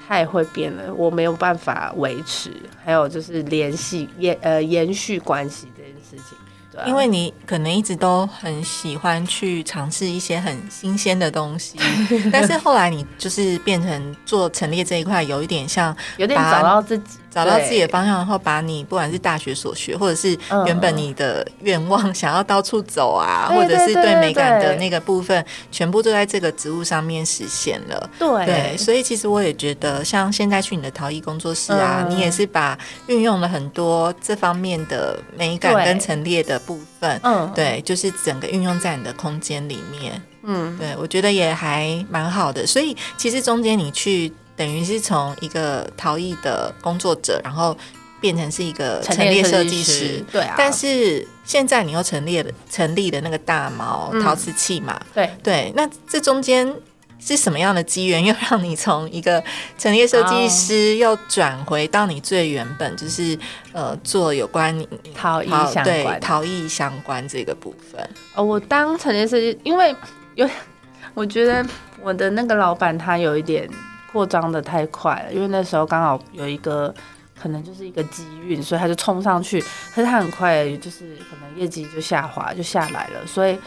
[0.04, 2.50] 太会变了，我没有办法维持，
[2.84, 6.36] 还有就是联系延呃延续关系这件事情。
[6.72, 11.78] 对因为你可能一直都很喜欢去尝试一些很新鲜的东西，
[12.32, 17.19] 但是后来你就是变成做陈列这一块，有一点像有点找到自己。
[17.30, 28.10] 找到自己的方向，然后把你不管是大学所学，或者是原本你的愿望， 想要到处走啊，或者是对美感的那个部分，全部都在这个职务上面实现了。
[28.18, 40.20] 对，所以其实我也觉得，像现在去你的陶艺工作室啊，你也是把运用了很多这方面的美感跟陈列的部分，嗯，对，就是整个运用在你的空间里面。
[40.42, 42.66] 嗯，对，我觉得也还蛮好的。
[42.66, 44.32] 所以其实中间你去。
[44.60, 47.74] 等于是从一个陶艺的工作者，然后
[48.20, 50.54] 变成是一个陈列设计师，对啊。
[50.54, 55.72] 但是现在你又成立了成立的那个大毛陶瓷器嘛，对对。
[55.74, 56.70] 那这中间
[57.18, 59.42] 是什么样的机缘，又让你从一个
[59.78, 63.38] 陈列设计师又转回到你最原本就是
[63.72, 64.78] 呃做有关
[65.14, 68.06] 陶艺相关陶艺相关这个部分？
[68.34, 69.96] 哦，我当陈列设计，因为
[70.34, 70.46] 有
[71.14, 71.64] 我觉得
[72.02, 73.66] 我的那个老板他有一点。
[74.10, 76.92] 扩张的太快了，因为那时候刚好有一个
[77.40, 79.60] 可能就是一个机运，所以他就冲上去，
[79.94, 83.58] 可是他很快就是可能业绩就下滑就下来了，所以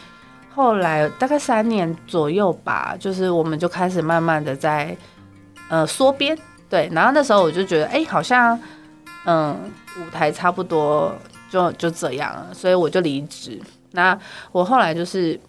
[0.53, 4.95] 后来大概三年左右吧，就是我们就开始慢慢的在
[5.69, 6.38] 呃缩编，
[6.69, 8.60] 对，然后那时候我就觉得哎，好像
[9.25, 9.58] 嗯
[9.99, 11.15] 舞台差不多
[11.49, 13.60] 就就这样了，所以我就离职。
[13.91, 14.17] 那
[14.51, 15.39] 我后来就是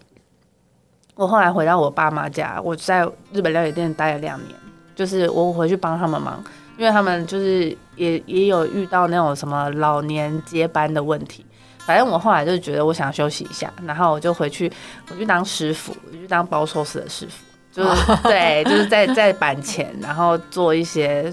[1.15, 4.64] 我后来回到我爸妈家，我在日本料理店待了两年。
[4.95, 6.41] 就是我回去帮他们忙，
[6.77, 11.45] 因为他们就是也也有遇到那种什么老年接班的问题。
[11.79, 14.71] 反正我后来就觉得我想休息一下，然后我就回去，
[15.11, 21.31] 我去当师傅，我去当包寿司的师傅，就是 对，就是在在板前，然后做一些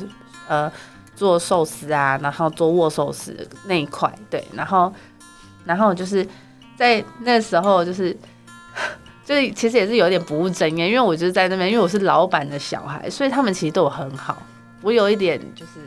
[0.48, 0.70] 呃
[1.14, 4.92] 做寿司啊，然后做握寿司那一块，对，然后
[5.64, 6.26] 然后就是
[6.76, 8.16] 在那时候就是。
[9.24, 14.42] 就是其实也是有点不务正业，因为我就是在那边，因为我是老板的小孩，所以他们其实对我很好。
[14.80, 15.78] 我有一点就是，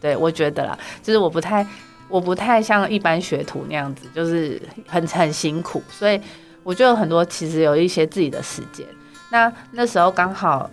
[0.00, 1.66] 对我觉得啦，就是我不太，
[2.08, 5.82] 我不太像一般学徒那样子，就是很很辛苦。
[5.90, 6.18] 所以
[6.62, 8.86] 我就有很多其实有一些自己的时间。
[9.30, 10.70] 那那时候刚好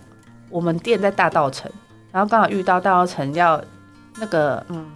[0.48, 1.70] 我们店在大道城，
[2.10, 3.62] 然后刚好遇到大道城要
[4.16, 4.90] 那个，嗯，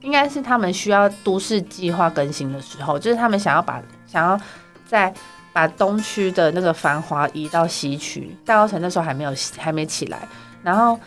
[0.00, 4.40] 应该是他们需要都市计划更新的时候，就是他们想要把想要
[4.86, 5.12] 在。
[5.56, 10.28] 把东区的那个繁华移到西区，大高城那时候还没有还没起来，
[10.62, 11.00] 然后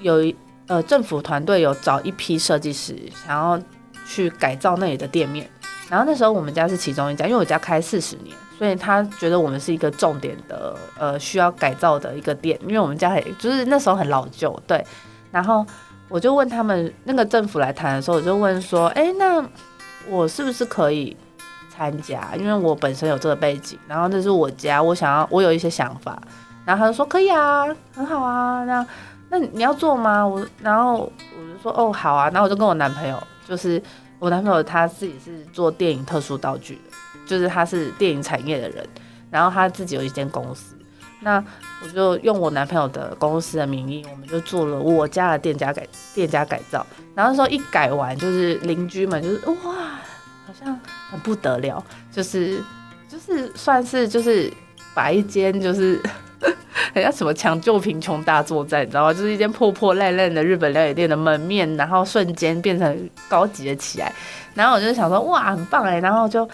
[0.00, 0.30] 有
[0.66, 3.58] 呃政府团队有找一批设计师，想要
[4.06, 5.48] 去改造那里的店面，
[5.88, 14.84] 然后那时候我们家是其中一家，因为我家开四十年，所以他觉得我们是一个重点的呃需要改造的一个店，因为我们家很就是那时候很老旧，对，
[15.30, 15.64] 然后
[16.10, 19.42] 我就问他们那个政府来谈的时候，我就问说，哎，那
[20.06, 21.16] 我是不是可以？
[21.78, 26.20] 参加，因为我本身有这个背景，然后这是我家，我想要，我有一些想法，
[26.64, 27.64] 然后他就说可以啊，
[27.94, 28.84] 很好啊，那
[29.30, 30.26] 那你要做吗？
[30.26, 33.80] 我然后我就说哦好啊，然后我就跟我男朋友，就是
[34.18, 36.96] 我男朋友他自己是做电影特殊道具的，
[37.28, 38.84] 就是他是电影产业的人，
[39.30, 40.74] 然后他自己有一间公司，
[41.20, 41.40] 那
[41.84, 49.76] 我就用我男朋友的公司的名义，我们就做了我家的店家改店家改造，然后说一改完，就是邻居们就是哇。
[50.48, 50.80] 好像
[51.10, 52.58] 很不得了，就是
[53.06, 54.50] 就是算是就是
[54.94, 56.00] 把一间就是
[56.94, 59.12] 人家什么抢救贫穷大作战，你知道吗？
[59.12, 64.10] 就是一间破破烂烂的日本料理店的门面，然后瞬间变成高级了起来。
[64.54, 66.00] 然后我就想说，哇，很棒哎！
[66.00, 66.48] 然后就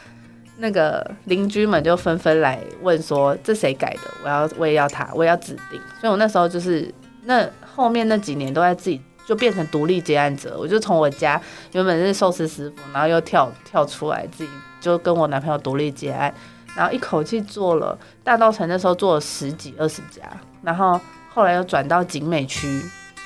[0.59, 4.01] 那个邻居们就纷纷来问说，这谁改的？
[4.25, 5.81] 我要我也要他，我也要指定。
[6.01, 9.01] 所以我那时候就是那后面那几年都在自己。
[9.27, 11.41] 就变成独立接案者，我就从我家
[11.73, 16.33] 原本是寿司师傅，然后又跳跳出来，自己就跟我男朋友独立接案，
[16.77, 20.23] 然后一口气做了大道城那时候做了十几二十家，
[20.63, 21.01] 然后
[21.33, 22.83] 后来又转到景美区，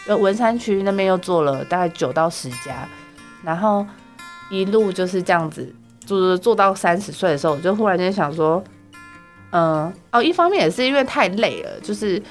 [0.07, 2.89] 就文山区那边又做了大概九到十家，
[3.43, 3.85] 然后
[4.51, 5.75] 一路就是这样子，
[6.07, 8.63] 就是做到三十岁的时候，我就忽然间想说，
[9.51, 12.23] 嗯，哦，一方面也是因为太累了，就是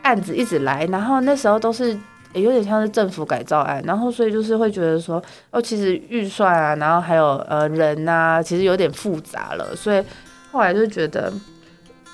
[0.00, 1.98] 案子一直来，然后那时候都是。
[2.32, 10.02] 也有点像是政府改造案，然后所以就是会觉得说，哦，其实预算啊，然后还有呃人呐，其实有点复杂了，所以
[10.50, 11.32] 后来就觉得，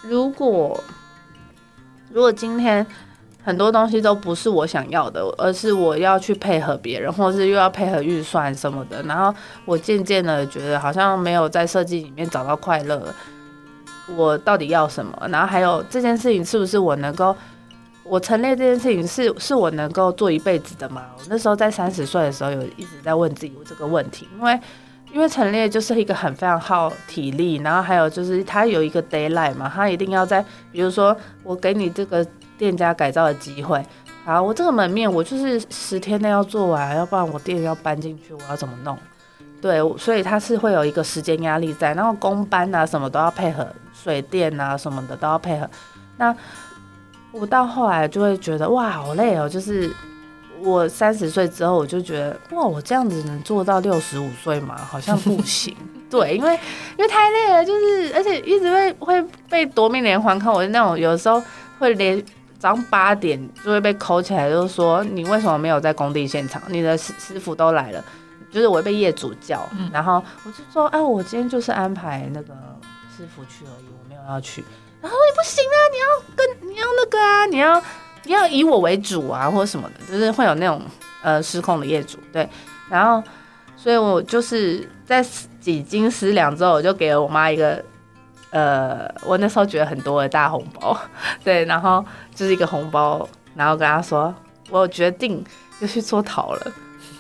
[0.03, 0.79] 如果
[2.11, 2.85] 如果今天
[3.45, 9.33] 很多东西都不是我想要的，而是我要去配合别人，或是又要配合预算什么的，然后
[9.65, 13.03] 我渐渐的觉得好像没有在设计里面找到快乐，
[14.17, 15.17] 我到底要什么？
[15.31, 17.37] 然后还有这件事情是不是我能够？
[18.09, 21.05] 我陈列这件事情是是我能够做一辈子的吗？
[21.19, 24.61] 我那时候在三十岁的时候有一直在问自己这个问题，因为
[25.13, 33.85] 因为陈列就是一个很非常耗体力，然后还有就是它有一个 d a y l i g h t 嘛，它一定要在，比如说我给你这个店家改造的机会，
[34.25, 38.97] 好，我这个门面我就是十天内要做完，要不然我店要搬进去，我要怎么弄？
[39.61, 45.69] 对，所以它是会有一个时间压力在，然后工班啊什么都要配合，水电啊什么的都要配合，
[46.17, 46.35] 那。
[47.33, 49.49] 我到后来就会觉得哇，好累哦！
[49.49, 49.91] 就是
[50.61, 54.77] 我三十岁之后，我就觉得哇，我这样子能做到六十五岁吗？
[54.77, 55.77] 好像不 行。
[56.11, 56.55] 对，因为
[56.97, 60.55] 因为太累了，就是而且一直会会被夺命连环扣。
[60.55, 61.43] 我那种有时候
[61.79, 62.19] 会连
[62.59, 66.63] 早上八点就会被扣起来，就是说你为什么没有在工地现场？
[66.69, 68.03] 你的师师傅都来了，
[68.51, 69.69] 就是我会被业主叫。
[69.93, 72.55] 然后我就说，哎，我今天就是安排那个
[73.15, 74.65] 师傅去而已，我没有要去。
[75.01, 76.07] 然后你不行啊，你要
[76.37, 77.83] 跟你要那个啊，你要
[78.25, 80.83] 你要以我为主啊，或者什么的，就是会有那种
[81.23, 82.49] 呃失控的业主对。
[82.91, 83.23] 然后，
[83.77, 85.23] 所以我就是在
[85.61, 87.85] 几经思量之后，我就给了我妈一个
[88.51, 90.99] 呃，我那时候觉得很多的大红包，
[91.45, 94.35] 对，然后就是一个红包，然后跟她说，
[94.71, 95.45] 我决定
[95.79, 96.73] 就去做陶了，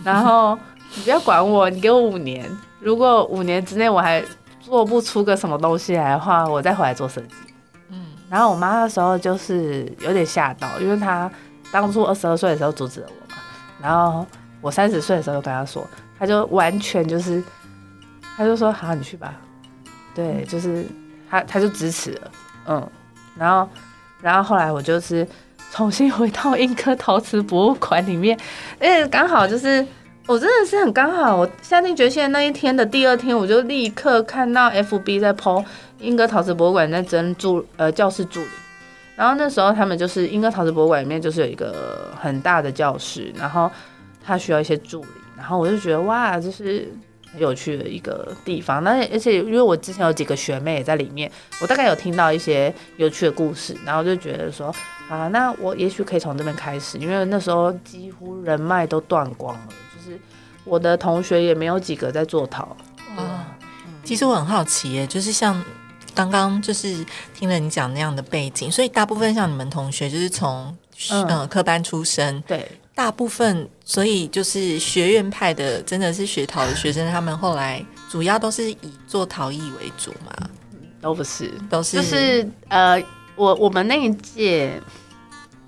[0.03, 0.59] 然后
[0.95, 4.25] 你不要管我，你给我五年，如果五年之内我还
[4.59, 7.35] 做不出个什么东西来的话，我再回来做设计。
[8.31, 11.31] 然后我妈那时候就是有点吓到，因为她
[11.73, 13.41] 当初二十二岁的时候阻止了我嘛。
[13.81, 14.27] 然后
[14.61, 15.87] 我三十岁的时候就跟她说，
[16.19, 17.43] 她就完全就是，
[18.37, 19.35] 她就说好，你去吧。
[20.15, 20.85] 对，就是
[21.31, 22.31] 她，她就支持了，
[22.67, 22.91] 嗯。
[23.39, 23.69] 然后，
[24.21, 25.27] 然后后来我就是
[25.71, 28.39] 重新回到英科陶瓷博物馆里面，
[28.81, 29.87] 哎，刚好就是
[30.27, 35.65] 我真的是很刚好，我下定决心那一天的第二天，我就立刻看到 FB 在 PO。
[36.01, 38.49] 英歌陶瓷博物馆在征助呃教室助理，
[39.17, 43.71] 然后那时候他们就是英歌陶瓷博物馆里面就是有一个很大的教室，然后
[44.25, 46.89] 他需要一些助理，然后我就觉得哇，这是
[47.33, 48.85] 很有趣的一个地方。
[48.85, 51.31] 那而且因为我之前有几个学妹也在里面，
[51.61, 54.73] 我大概有听到一些有趣的故事，然后就觉得说
[55.09, 60.17] 啊，那我也许可以从这边开始，因为那时候几乎人脉都断光了，就是
[60.65, 62.77] 我的同学也没有几个在做陶。
[63.17, 63.57] 啊，
[64.05, 65.61] 其实我很好奇耶，就是像。
[66.15, 70.77] 刚刚就是听了你讲那样的背景，所以大部分像你们同学就是从
[71.11, 80.33] 嗯科班出身，对，大部分所以就是学院派的，真的是学陶的学生，他们后来主要都是以做陶艺为主嘛？
[81.01, 83.01] 都不是，都是就是呃，
[83.37, 84.73] 我我们那一届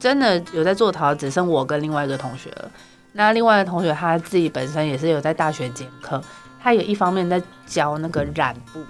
[0.01, 2.69] 真的有在做陶，只剩我跟另外一个同学了。
[3.13, 6.21] 那另外一个同学他自己本身也是有在大学兼课，
[6.61, 8.87] 他也一方面在教那个染布，嗯，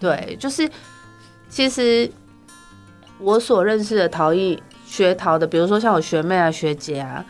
[0.00, 0.68] 对，就是。
[1.48, 2.10] 其实
[3.20, 7.24] 我所认识的陶艺学陶的，比如说像我学妹啊、学姐啊，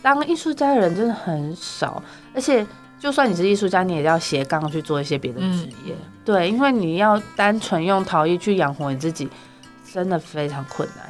[0.00, 2.02] 当艺术家的人真的很少。
[2.34, 2.66] 而且，
[2.98, 5.94] 就算你是艺术家，你也要斜杠去做一些别的职业。
[6.24, 9.28] 对，因为你要单纯用陶艺去养活你自己，
[9.92, 11.06] 真的非常困难。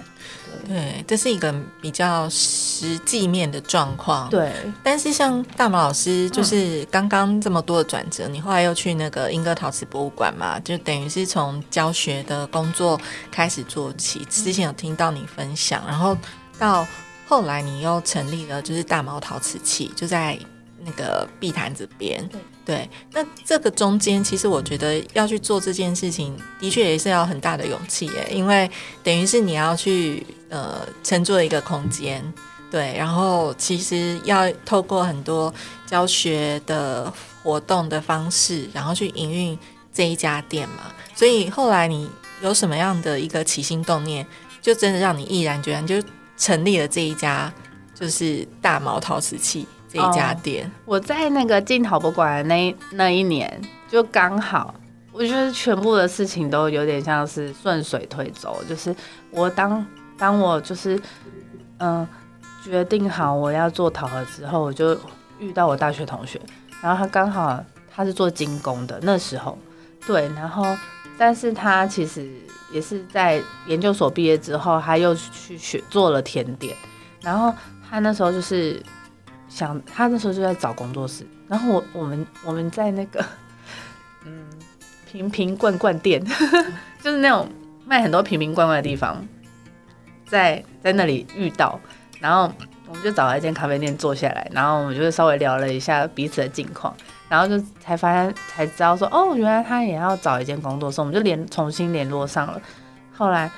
[0.68, 4.28] 对，这是一个比较实际面的状况。
[4.28, 4.52] 对，
[4.82, 13.00] 但是像大毛老师，就是刚刚这么多的转折，你后来又去那个英歌陶瓷博物馆嘛，就等于是从教学的工作
[13.30, 14.24] 开始做起。
[14.28, 16.14] 之前有听到你分享，然后
[16.58, 16.86] 到
[17.26, 20.38] 后来你又成立了就是大毛陶瓷器，就在
[20.88, 22.26] 那个碧潭这边。
[22.64, 28.70] 对，那这个中间，其实我觉得要去做这件事情，的确也是要很大的勇气耶，因为
[29.02, 32.22] 等于是你要去呃乘坐一个空间，
[32.70, 35.52] 对，然后其实要透过很多
[35.86, 37.10] 教学的
[37.42, 39.58] 活动的方式，然后去营运
[39.90, 40.92] 这一家店嘛。
[41.14, 42.10] 所以后来你
[42.42, 44.26] 有什么样的一个起心动念，
[44.60, 46.02] 就真的让你毅然决然就
[46.36, 47.50] 成立了这一家，
[47.94, 49.66] 就是大毛陶瓷器。
[49.90, 53.50] 这一家店，我在那个进陶博馆那那一年，
[53.88, 54.74] 就刚好，
[55.12, 58.54] 我觉得全部的事情都有点像是顺水推舟。
[58.68, 58.94] 就是
[59.30, 59.84] 我当
[60.18, 61.00] 当我就是
[61.78, 62.06] 嗯
[62.62, 64.94] 决定好我要做陶了之后，我就
[65.38, 66.38] 遇到我大学同学，
[66.82, 67.58] 然后他刚好
[67.90, 69.56] 他是做精工的那时候，
[70.06, 70.76] 对，然后
[71.16, 72.30] 但是他其实
[72.70, 76.76] 也是在研究所毕业之后，他又去学做了甜点，
[77.22, 77.54] 然后
[77.88, 78.82] 他那时候就是。
[79.48, 83.24] 想他那时候就在找工作室，然后我我们我们在那个
[84.24, 84.46] 嗯
[85.10, 86.22] 瓶瓶罐罐店，
[87.02, 87.48] 就是那种
[87.86, 89.24] 卖很多瓶瓶罐罐的地方，
[90.26, 91.80] 在在那里遇到，
[92.20, 92.52] 然后
[92.86, 96.94] 我们就找了一间咖啡店坐下来，然后我们就稍微聊了一下彼此的近况，
[97.28, 102.60] 然后就才发现才知道说哦，原来他也要找一间工作室，我们就联重新联络上了。
[103.14, 103.50] 后来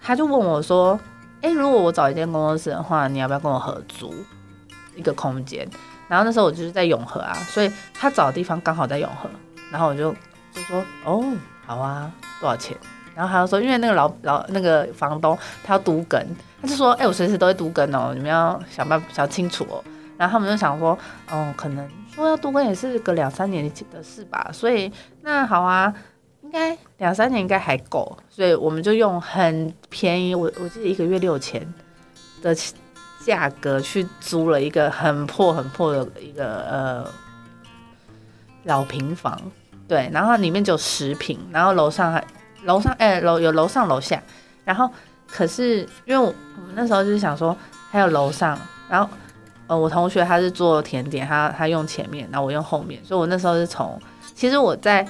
[0.00, 0.98] 他就问我说
[1.42, 4.12] ：“哎，如果我找一间工作室的话，你要不要跟我合租
[4.98, 5.66] 一个空间？
[6.08, 9.30] 然后那时候我就是在永和啊，所以他找的地方刚好在永和，
[9.70, 10.12] 然后我就
[10.52, 11.24] 就说哦，
[11.64, 12.76] 好啊，多少钱？
[13.14, 16.26] 然后他就说，因为那个老老那个房东他要都跟，
[16.60, 19.82] 他就说，哎，我随时都会都跟哦，你们要想办法想清楚哦。
[20.16, 20.98] 然后他们就想说，
[21.30, 24.92] 哦，可能说要都跟也是个两三年的事吧，所以
[25.22, 25.94] 那好啊。
[26.40, 31.60] 应该两三年应该还够，所以我们就用很便宜，我我记得一个月六千
[32.40, 32.54] 的
[33.24, 37.10] 价格去租了一个很破很破的一个呃
[38.64, 39.40] 老平房，
[39.86, 42.24] 对，然后里面只有十平，然后楼上还
[42.64, 44.22] 楼上哎楼有楼上楼下，
[44.64, 44.90] 然后
[45.30, 47.56] 可是因为我们那时候就是想说
[47.90, 48.58] 还有楼上，
[48.88, 49.08] 然后
[49.66, 54.00] 呃我同学他是做甜点，他他用前面，然后我用后面，所以我那时候是从
[54.34, 55.06] 其实我在。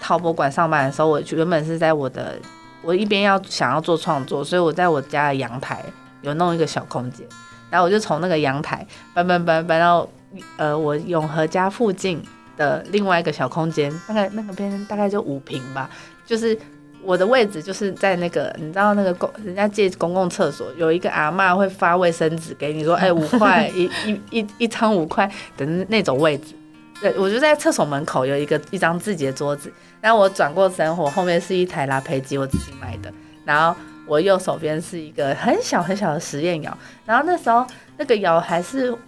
[0.00, 2.36] 陶博馆上班的时候，我原本是在我的，
[2.82, 5.84] 我一边要想要做创作，所以我在我家的阳台
[6.22, 7.26] 有弄一个小空间，
[7.70, 10.08] 然后我就从那个阳台搬搬搬搬到
[10.56, 12.22] 呃我永和家附近
[12.56, 15.88] 的另外一个小空间，大概那个边大概就五平吧，
[16.26, 16.58] 就是
[17.02, 26.54] 我的位置就是在那个你知道那个公人家借公共厕所有一个阿妈会发卫生纸给你说， 哎五块一一一一张五块的那种位置。
[27.00, 33.12] 对，我就在厕所门口有一个一张自己的桌子，然后我转过身，我后面是一台拉胚机，我自己买的，
[33.44, 33.78] 然后
[34.08, 37.64] 我右手边是一个很小很小的实验窑，然后那时候
[37.96, 38.98] 那个窑还是我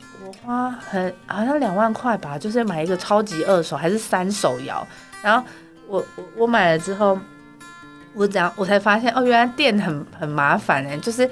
[0.44, 4.86] 花很好像两万块吧，就是买一个超级二手还是三手窑，
[5.22, 5.44] 然后
[5.88, 7.18] 我我我买了之后，
[8.14, 11.28] 我怎样我才发现哦，原来电很很麻烦哎，就是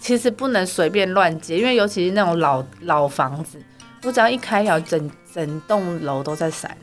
[0.00, 3.58] 其实不能随便乱接，因为尤其是那种老老房子。
[4.04, 6.76] 我只要一开窑，整整栋楼都在闪，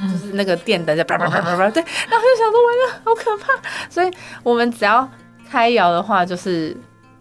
[0.00, 3.52] 就是那个电灯在叭叭叭叭叭，对，然后就想说完了，好可怕。
[3.90, 4.08] 所以
[4.44, 5.10] 我们只要
[5.52, 6.74] 开窑的话，就是，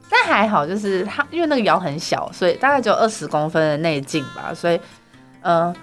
[0.09, 4.79] 但还好，就是它因为那个窑很小，所以大概只有二十公分的内径吧，所以，
[5.41, 5.75] 嗯，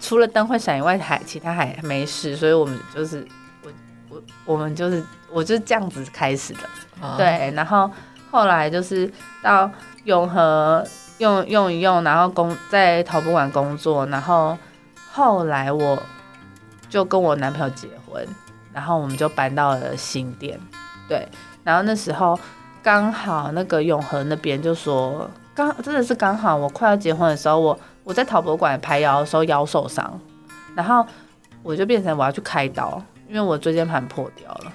[0.00, 2.34] 除了灯会闪以外，还其他还没事。
[2.34, 3.24] 所以我们就是
[3.62, 3.70] 我
[4.08, 7.88] 我我们就是我就是这样子开始的，对，然后
[8.30, 9.08] 后来就是
[9.40, 9.70] 到
[10.02, 10.84] 永和。
[11.18, 14.58] 用用一用，然后工在陶博馆工作，然后
[15.12, 15.96] 后来我
[16.88, 18.26] 就跟我男朋友结婚，
[18.72, 20.58] 然后我们就搬到了新店，
[21.08, 21.28] 对，
[21.64, 22.38] 然后那时候
[22.82, 30.20] 刚好那个永和那边就说，刚真的是刚好我快要结婚的时候，我我在陶博馆排腰的时候腰受伤，
[30.76, 31.04] 然后
[31.62, 34.72] 我就变成我要去开刀，因为我椎间盘破掉了，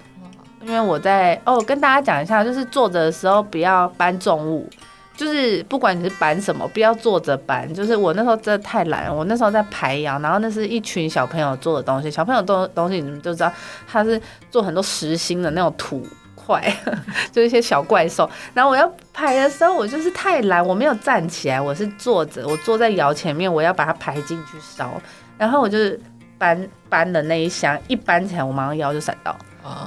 [0.62, 4.68] 因为我在哦跟大家讲一下，就是坐着的时候不要搬重物。
[5.16, 7.68] 就是不管你是搬什么，不要坐着搬。
[7.74, 12.10] 就是我那时候真的太懒，我那时候在排窑，然后那是一群小朋友做的东西。
[12.10, 13.52] 小朋友做东西，你们就知道
[13.86, 16.02] 他是做很多实心的那种土
[16.50, 16.76] 块，
[17.32, 18.28] 就一些小怪兽。
[18.56, 25.00] 然后我要排的时候，我就是太懒，我没有站起来，我是坐着，我坐在窑前面，我要把它排进去烧。
[25.38, 26.00] 然后我就是
[26.40, 29.38] 搬搬的那一箱，一搬起来，我马上腰就闪到。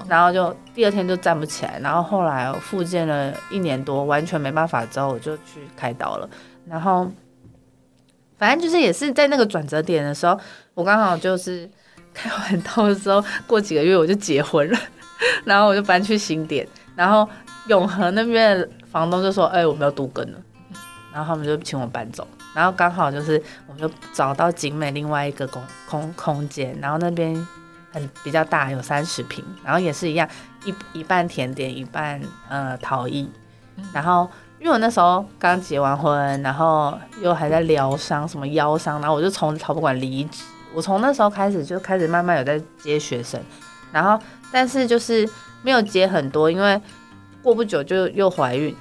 [0.08, 6.30] 然后就第二天就站不起来，然后后来复健了一年多，完全没办法之后，我就去开刀了。
[6.68, 7.10] 然后
[8.38, 10.38] 反正就是也是在那个转折点的时候，
[10.74, 11.68] 我刚好就是
[12.14, 14.78] 开完刀的时候，过几个月我就结婚了，
[15.44, 17.28] 然后我就搬去新店，然后
[17.68, 20.38] 永和那边房东就说：“哎，我们要独根了。”
[21.12, 27.46] 然后他们就请我搬走，然后刚好就是我们就找到景美另外一个空空空间，然后那边。
[27.94, 30.26] 很比较大，有三十平，然后也是一样，
[30.64, 32.18] 一一半甜点，一半
[32.48, 33.30] 呃陶艺。
[33.92, 34.26] 然后
[34.58, 40.42] 因为我那时候刚结完婚，然后又还在疗伤，什么腰伤，然后我就从陶博馆离职。
[40.72, 43.38] 我从那时候开始就开始慢慢有在接学生，
[43.93, 44.18] 然后
[44.51, 45.28] 但是就是
[45.62, 46.80] 没有接很多，因为
[47.43, 48.74] 过不久就又怀孕，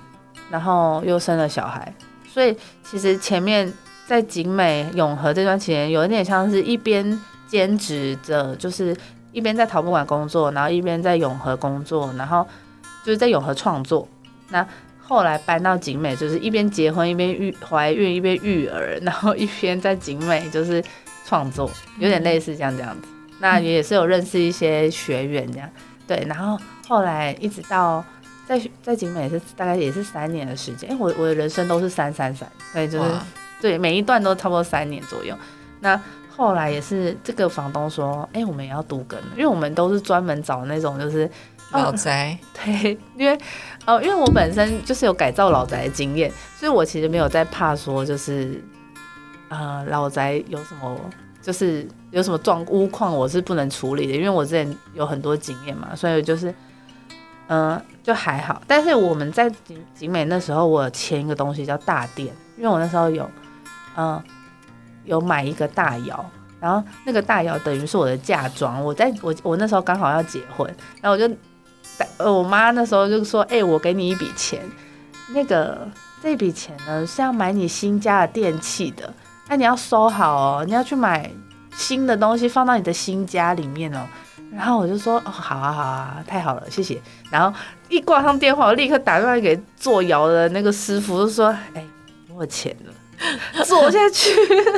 [0.49, 1.93] 然后又生了小孩，
[2.27, 3.71] 所以其实前面
[4.07, 7.19] 在景美永和这段期间，有一点像是一边。
[7.51, 8.95] 兼职着，就是
[9.33, 12.47] 一边在陶博馆工作，然后一边在永和工作，然后
[13.03, 14.07] 就是在永和创作。
[14.51, 14.65] 那
[15.01, 20.81] 后来搬到景美，就是一边结婚一边育怀孕一边育儿，然后一边在景美就是
[21.25, 23.07] 创作，有点类似像这样子。
[23.41, 25.69] 那也是有认识一些学员这样，
[26.07, 26.23] 对。
[26.27, 28.03] 然后后来一直到
[28.47, 33.09] 在在景美是大概也是三年的时间，哎，我我的人生都是三三三，所以就是
[33.59, 35.35] 对每一段都差不多三年左右。
[35.79, 41.29] 那后来也是这个房东说，哎，我们也要独耕，因为我们都是专门找那种就是
[41.71, 43.37] 老宅， 对，因为
[43.85, 48.63] 哦，因为我本身就是有改造老宅的经验，所以我其实没有在怕说就是
[49.49, 50.97] 呃老宅有什么
[51.41, 56.53] 就是有什么状屋况我是不能处理的，因为我之前有很多经验嘛，所以就是
[57.47, 58.61] 嗯，就还好。
[58.67, 63.29] 但是我们在景景美那时候，我签一个东西叫大殿，因为我那时候有，
[63.97, 64.21] 嗯，
[65.05, 66.23] 有买一个大窑，
[66.59, 68.83] 然后那个大窑等于是我的嫁妆。
[68.83, 70.67] 我在我我那时候刚好要结婚，
[71.01, 71.33] 然后我就，
[72.17, 74.61] 呃，我妈那时候就说：“哎，我给你一笔钱，
[75.33, 75.87] 那个
[76.21, 79.13] 这笔钱呢是要买你新家的电器的，
[79.49, 81.29] 那你要收好哦，你要去买
[81.75, 83.99] 新的东西放到你的新家里面哦。”
[84.53, 87.01] 然后我就说：“哦，好啊，好啊，太好了，谢谢。”
[87.31, 87.57] 然后
[87.87, 91.83] 一挂上电话，我立刻打电话给做窑的那个师傅，就说：“哎，
[92.35, 92.93] 我钱了。
[93.63, 94.31] ”做下去，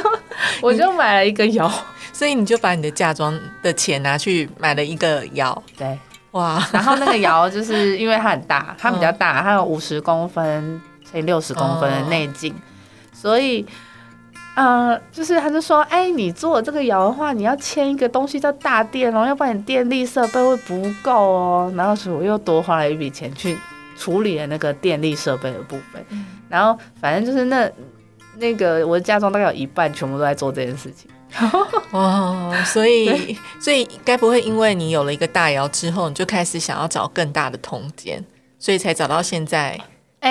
[0.61, 1.71] 我就买了一个窑，
[2.11, 5.97] 所以你就把你的嫁妆的钱拿去买了一个窑，对，
[6.31, 12.53] 哇，然后那个窑就是因为它很大，它比较大，它有五十公分乘以六十公分的内径，
[13.13, 13.65] 所以，
[14.55, 23.57] 呃，就是他就说，哎，你做这个窑的话，你要签一个东西叫大电哦，要不然你电力设备会不够哦，然后所以我又多花了一笔钱去
[23.97, 26.05] 处理了那个电力设备的部分，
[26.49, 27.69] 然后反正就是那。
[28.37, 31.07] 那个我的家中大概有一半全部都在做这件事情，
[31.93, 38.25] 哦，所以所以该不会因为你有了一个大窑之后，你就开始想要找更大的空间，
[38.57, 39.79] 所以才找到现在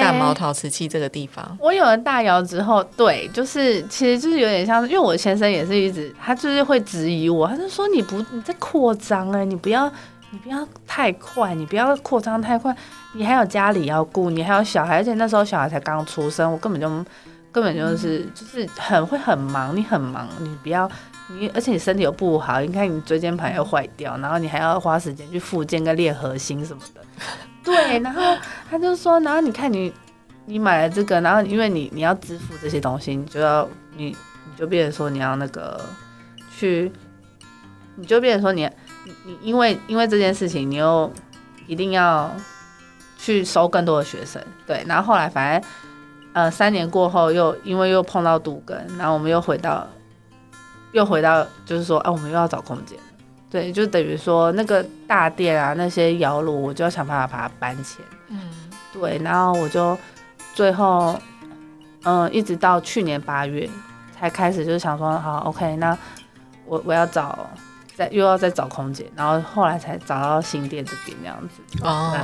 [0.01, 1.57] 大毛陶瓷器这个地方？
[1.61, 9.91] 我有了大窑之后，对，就是其实就是有点像，因为我先生也是一直他就是会质疑我，他就说你不你在扩张哎，你不要
[10.31, 12.75] 你不要太快，你不要扩张太快，
[13.15, 17.05] 你还有家里要顾，你还有小孩，而且那时候小孩才刚出生，我根本就。
[17.53, 20.91] 根本就是就是很会很忙，你很忙，你不要
[21.39, 27.03] 你，而且你身体又不好，你看你椎间盘又坏掉，然后你还要花时间去复健跟练核心什么的。
[27.65, 28.21] 对，然后
[28.71, 29.93] 他就说，然后你看你
[30.47, 35.81] 你买了这个，然后因为你你要支付这些东西，你就要你你就变成说你要那个
[36.57, 36.91] 去，
[37.97, 38.69] 你就变成说你
[39.25, 41.13] 你因为因为这件事情，你又
[41.67, 42.31] 一定要
[43.19, 44.43] 去收更多的学生。
[44.67, 45.71] 对，然后后来反正。
[46.35, 49.87] 呃，三年过后又因为又碰到杜根，然后我们又回到，
[50.93, 52.99] 又回到就是说，啊，我们又要找空间，
[53.53, 57.99] 对，就等于说那个大店啊，那些窑炉，我就要想办法把它搬迁，
[58.29, 58.51] 嗯，
[58.95, 59.97] 对，然后我就
[60.55, 61.21] 最后，
[62.05, 63.69] 嗯，一直到去年八月
[64.19, 65.97] 才开始，就是想说，好，OK，那
[66.65, 67.47] 我我要找。
[67.95, 72.17] 再又要再找空姐，然后后来才找到新店这边那样子哦。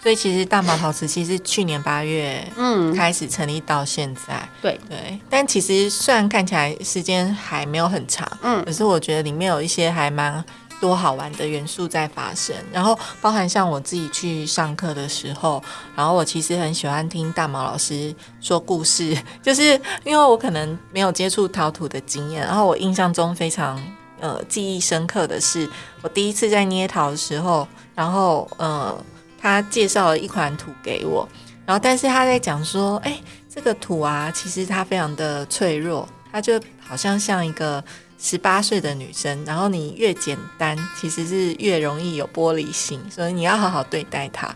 [0.00, 5.18] 所以其实大毛陶瓷器是去年八月嗯开始成立到现在，对对。
[5.28, 10.42] 但其实虽然看起来时间还没有很长，嗯，可是我觉得里面有一些还蛮
[10.80, 12.54] 多好玩的元素在发生。
[12.72, 15.62] 然后包含像我自己去上课的时候，
[15.94, 23.80] 然后我其实很喜欢听大毛老师说故事，就是因为我可能没有接触陶土的经验，然后我印象中非常。
[24.18, 25.68] 呃，记忆深刻的是，
[26.00, 28.98] 我第一次在捏陶的时候，然后呃，
[29.38, 31.28] 他介绍了一款土给我，
[31.66, 37.84] 然后但是他在讲说，哎，这个土啊，其实它非常的脆弱，它就好像像一个
[38.18, 44.54] 十八岁的女生，然后你越简单，其实是越容易有玻璃心，所以你要好好对待她。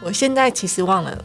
[0.00, 1.24] 我现在其实忘了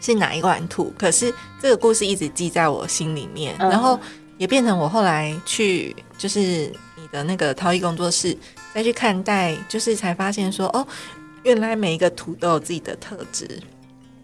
[0.00, 3.98] 是哪一款土，可是这个故事一直记在我心里面，然后
[4.36, 6.40] 也变成我后来去就是
[6.94, 7.08] 你。
[7.10, 8.36] 的那个陶艺工作室
[8.74, 10.86] 再去看待，就是才发现说，哦，
[11.42, 13.48] 原来每一个土都有自己的特质，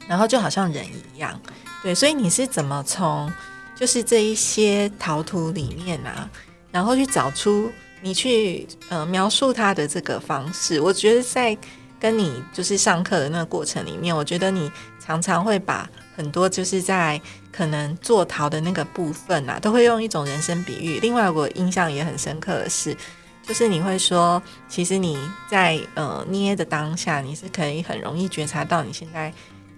[0.07, 1.41] 然后就好像人一样，
[1.83, 1.95] 对。
[1.95, 3.33] 所以你是怎么从
[3.75, 6.29] 就是这一些陶土里面啊，
[6.75, 7.71] 然后去找出
[8.03, 10.81] 你去呃描述它的这个方式？
[10.81, 11.57] 我觉得在
[12.01, 14.69] 跟你就是上课的那个过程里面，我觉得你
[14.99, 17.21] 常常会把很多就是在。
[17.57, 20.99] 可能做陶的那个部分啊，都会用一种人生比喻。
[20.99, 22.97] 另外，我印象也很深刻的是，
[23.47, 25.17] 就是你会说，其实你
[25.49, 29.33] 在呃捏的当下，你是可以很容易觉察到你现在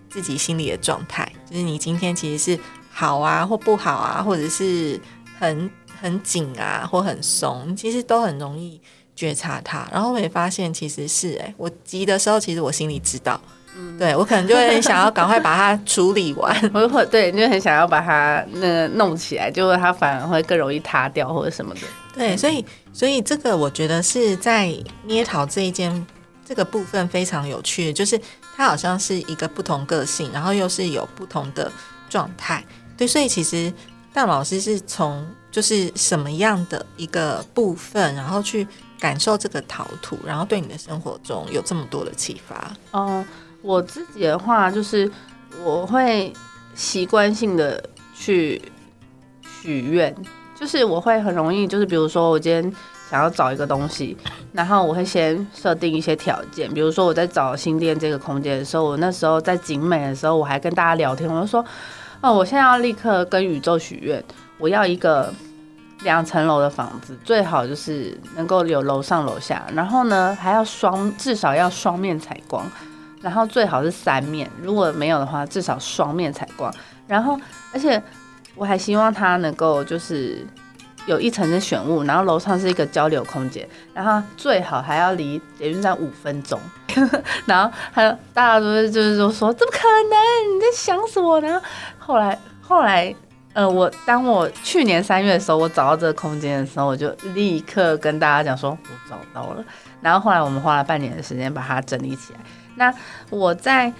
[0.08, 2.58] 自己心里的状态，就是你今天其实是
[2.90, 4.98] 好啊，或不好啊，或者是
[5.38, 5.70] 很
[6.00, 8.80] 很紧啊，或很松，其实都很容易
[9.14, 9.86] 觉察它。
[9.92, 13.40] 然后我也发现，其实是哎，我急的时候，其实我心里知道。
[13.78, 21.80] 嗯对我可能就会想要赶快把它处理完， 我会对，就很想要把它那弄起来，就它反而会更容易塌掉或者什么的。
[22.14, 24.74] 对，所以所以这个我觉得是在
[25.04, 26.06] 捏陶这一件
[26.42, 28.18] 这个部分非常有趣，就是
[28.56, 31.70] 它好像是一个不同个性，然后又是有不同的
[32.08, 32.64] 状态。
[32.96, 33.70] 对，所以其实
[34.10, 35.22] 大老师是从
[35.56, 38.68] 就是什么样的一个部分，然后去
[39.00, 42.70] 感受这个陶土，然后对你的生活中有这么多的启发。
[42.92, 43.24] 嗯。
[43.62, 45.10] 我自己的话，就是
[45.64, 46.30] 我会
[46.74, 47.82] 习惯性的
[48.14, 48.60] 去
[49.42, 50.14] 许愿，
[50.54, 52.62] 就是我会很容易，就是比如说我今天
[53.10, 54.14] 想要找一个东西，
[54.52, 61.64] 然后我会先设定一些条件，比如说我在找新店这个空间的时候，我那时候在景美的时候，我还跟大家聊天，我就说，
[62.20, 64.22] 哦，我现在要立刻跟宇宙许愿，
[64.58, 65.32] 我要一个
[66.02, 72.64] 两层楼的房子，最好就是能够有楼上楼下，然后呢还要双，至少要双面采光，
[73.20, 76.72] 然后最好是三面，如果没有的话，至少双面采光，
[77.06, 77.38] 然后
[77.72, 78.02] 而且
[78.54, 80.46] 我还希望它能够就是。
[81.06, 86.58] 有一层是选物，然后楼上是一个交流空间，然后最好还要离捷运站五分钟。
[87.46, 89.78] 然后还有大家都是就是说说怎么可
[90.10, 90.56] 能？
[90.56, 91.40] 你在想什么？
[91.40, 91.64] 然后
[92.00, 93.14] 后来后来
[93.56, 99.64] 呃，我当我去年三月的时候，我找到这个空间的时候，我就立刻跟大家讲说，我找到了。
[100.02, 102.40] 然后后来我们花了半年的时间把它整理起来。
[102.76, 102.94] 那
[103.30, 103.90] 我在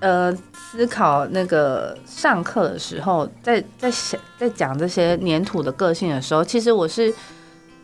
[0.00, 0.36] 呃。
[0.74, 7.14] 思考那个上课的时候，在在想在讲这些粘土的个性的时候，其实我是，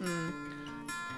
[0.00, 0.32] 嗯，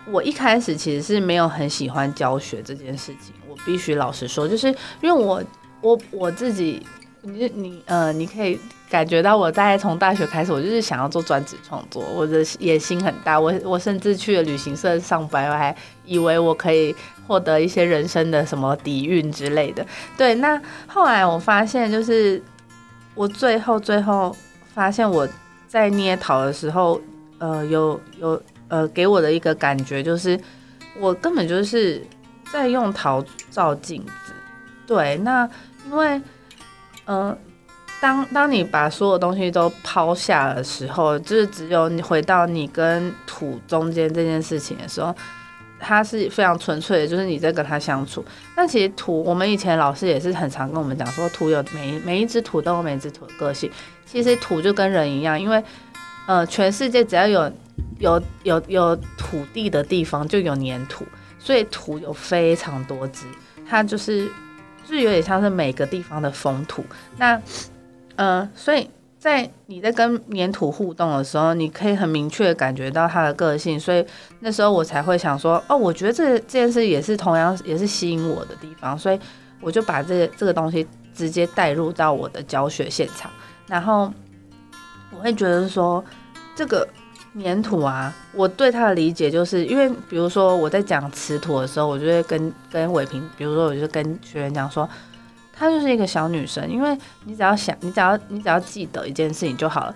[0.06, 3.32] 我一开始其实是没有很喜欢教学这件事情。
[3.48, 4.66] 我必须老实说，就是
[5.00, 5.42] 因为我
[5.80, 6.86] 我我自己，
[7.22, 8.60] 你你呃，你可以
[8.92, 13.40] 感觉到我大概从大学开始，我就是想要做专职创作，我的野心很大。
[13.40, 15.74] 我我甚至去了旅行社上班，我还
[16.04, 16.94] 以为我可以。
[17.28, 19.86] 获得一些人生的什么底蕴之类的，
[20.18, 20.34] 对。
[20.34, 22.42] 那后来我发现，就是
[23.14, 24.36] 我最后最后
[24.74, 25.26] 发现我
[25.68, 27.00] 在捏陶的时候，
[27.38, 30.38] 呃，有有呃，给我的一个感觉就是，
[30.98, 32.04] 我根本就是
[32.52, 34.32] 在用陶照镜子。
[34.84, 35.16] 对。
[35.18, 35.48] 那
[35.86, 36.20] 因为，
[37.06, 37.38] 嗯，
[38.02, 45.14] 当当你把所有东西都抛下的时候，就是只有你回到你跟土中间这件事情的时候。
[45.84, 48.24] 它是非常纯粹的，就是你在跟它相处。
[48.54, 53.68] 但其实土，我们以前老师也是很常跟我们讲说，土有每每一只土都有每一只土的个性。
[54.06, 55.60] 其实土就跟人一样，因为
[56.28, 57.52] 呃，全世界只要有
[57.98, 61.04] 有有有土地的地方就有粘土，
[61.40, 63.26] 所以土有非常多只，
[63.68, 64.26] 它就是
[64.86, 66.84] 就是有点像是每个地方的风土。
[67.16, 67.36] 那
[68.16, 68.88] 呃，所以。
[69.22, 74.04] 在你在跟粘土互动的时候，你可以很明确感觉到它的个性，所以
[74.40, 79.20] 那时候我才会想说，哦，我觉得这这件事也是同样也是吸引我的地方，所以
[79.60, 80.84] 我就把这这个东西
[81.14, 83.30] 直接带入到我的教学现场，
[83.68, 84.12] 然后
[85.12, 86.04] 我会觉得说，
[86.56, 86.84] 这个
[87.40, 94.88] 粘土啊，我对它的理解就是因为，比如说我在讲瓷土的时候，我就会跟跟伟平，比如说我就跟学员讲说。
[95.62, 99.94] 她就是一个小女生，因为你只要想，你只要你只要记得一件事情就好了。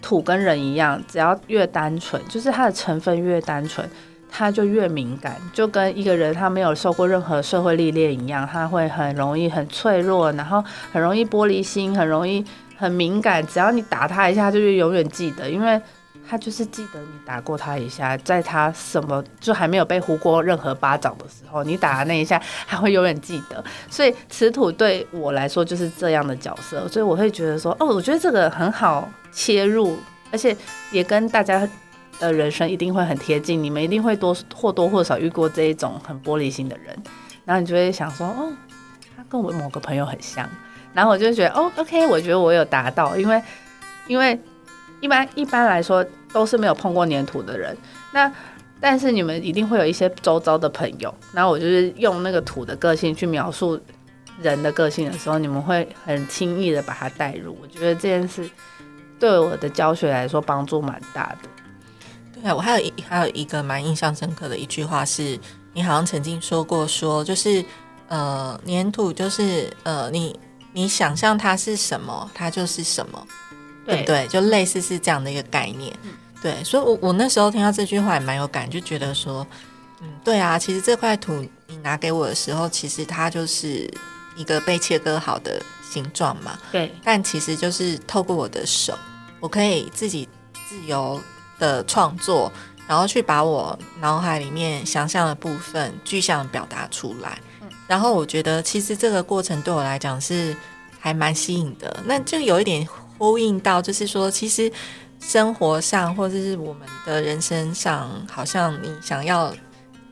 [0.00, 3.84] 土跟人一样，只要越单纯，就是它的成分越单纯，
[4.30, 5.34] 它就越敏感。
[5.52, 12.44] 就跟一个人他没有受过任何社会历练一样，他会很容易很脆弱，然后很容易玻璃心，很容易
[12.76, 13.44] 很敏感。
[13.44, 15.82] 只要你打他一下，就永远记得，因为。
[16.28, 23.62] 他就是记得你打过他一下，在他什么就还没有被呼过任何巴掌的时候，你打的那一下，他会永远记得。
[23.90, 29.98] 所以瓷土对我来说就是这样的角色，所以我会觉得说，哦，我觉得这个很好切入，
[30.32, 30.56] 而且
[30.90, 31.68] 也跟大家
[32.18, 33.62] 的人生一定会很贴近。
[33.62, 36.96] 你们一定会多或多或少遇过这一种很玻璃心的人，
[37.44, 38.50] 然后你就会想说，哦，
[39.14, 40.48] 他跟我某个朋友很像，
[40.94, 43.42] 然后我就觉得，哦，OK，我觉得我有达到，因为
[44.06, 44.40] 因为。
[45.04, 46.02] 一般一般来说
[46.32, 47.76] 都是没有碰过粘土的人，
[48.10, 48.32] 那
[48.80, 53.78] 但是你们一定会有一些周遭的朋友，那我就是用那个土的个性去描述
[54.40, 57.54] 人的个性的时候，你们会很轻易的把它带入。
[57.60, 58.48] 我觉得这件事
[59.20, 62.40] 对我的教学来说帮助蛮大的。
[62.40, 65.38] 对啊，我还有一还有一个蛮印象深刻的一句话是，
[65.74, 67.62] 你好像曾经说过，说就是
[68.08, 70.40] 呃粘土就是呃你
[70.72, 73.26] 你想象它是什么，它就是什么。
[73.84, 74.00] 对。
[74.00, 74.26] 不对？
[74.28, 75.94] 就类似是这样的一个概念，
[76.42, 79.46] 对，所以，我我那时候听到这句话也蛮有感，就觉得说，
[80.02, 81.32] 嗯，对啊，其实这块土
[81.68, 83.90] 你拿给我的时候，其实它就是
[84.36, 88.92] 一个被切割好的形状嘛，对，但其实就是透过我的手，
[89.40, 90.28] 我可以自己
[90.68, 91.18] 自由
[91.58, 92.52] 的创作，
[92.86, 97.38] 然后去把我脑海里面想象的部分具象表达出来，
[97.86, 100.54] 然后我觉得其实这个过程对我来讲是
[101.00, 102.86] 还蛮吸引的，那就有一点。
[103.18, 104.70] 呼应到，就是说，其实
[105.20, 109.54] 生活上或者是我们的人生上，好像你想要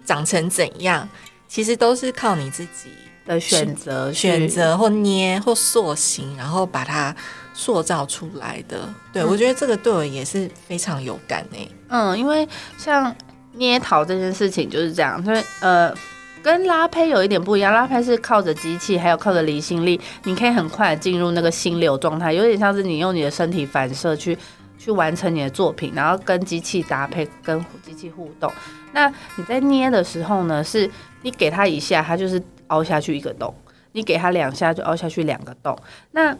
[0.04, 1.08] 长成怎样，
[1.48, 2.90] 其实都是靠你自己
[3.26, 7.14] 的选择、选择或捏或塑形，然后把它
[7.54, 8.88] 塑造出来的。
[9.12, 11.68] 对我觉得这个对我也是非常有感诶。
[11.88, 12.48] 嗯，因为
[12.78, 13.14] 像
[13.52, 15.94] 捏陶这件事情就是这样，就是呃。
[16.42, 24.36] 跟拉胚有一点不一样，拉胚是靠着机器，还有靠着离心力，你可以很快进入那个心流状态，有点像是你用你的身体反射去
[24.76, 28.52] 去完成你的作品，然后跟机器搭配，跟机器互动。
[28.92, 30.90] 那你在捏的时候呢，是
[31.22, 33.48] 你给它一下，它就是凹下去一个洞；
[33.92, 35.78] 你给它两下，就凹下去两个洞。
[36.10, 36.36] 那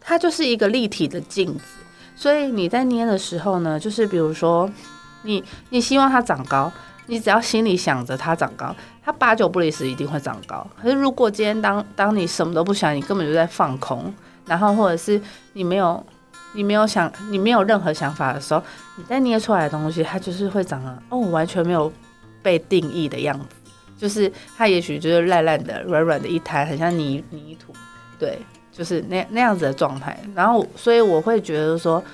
[0.00, 1.62] 它就是一个立体的镜子。
[2.14, 4.68] 所以你在捏的时候呢，就是比如说，
[5.22, 6.72] 你你希望它长高，
[7.06, 10.66] 你只要心里想着它长高，它八九不离十一定会长高。
[10.80, 14.12] 可是如果今天当当你什么都不想，你根本就在放空，
[14.46, 15.20] 然后或者是
[15.52, 16.04] 你没有
[16.54, 18.62] 你没有想你没有任何想法的时候，
[18.96, 21.92] 你再捏出来的东西，它就是会长得哦完全没有
[22.42, 23.46] 被定义的样子，
[23.96, 27.72] 就是它也许就是烂烂的、软软的一滩，很像泥泥土，
[28.18, 28.38] 对。
[28.72, 32.04] 就是那那样子的状态，然后所以我会觉得说，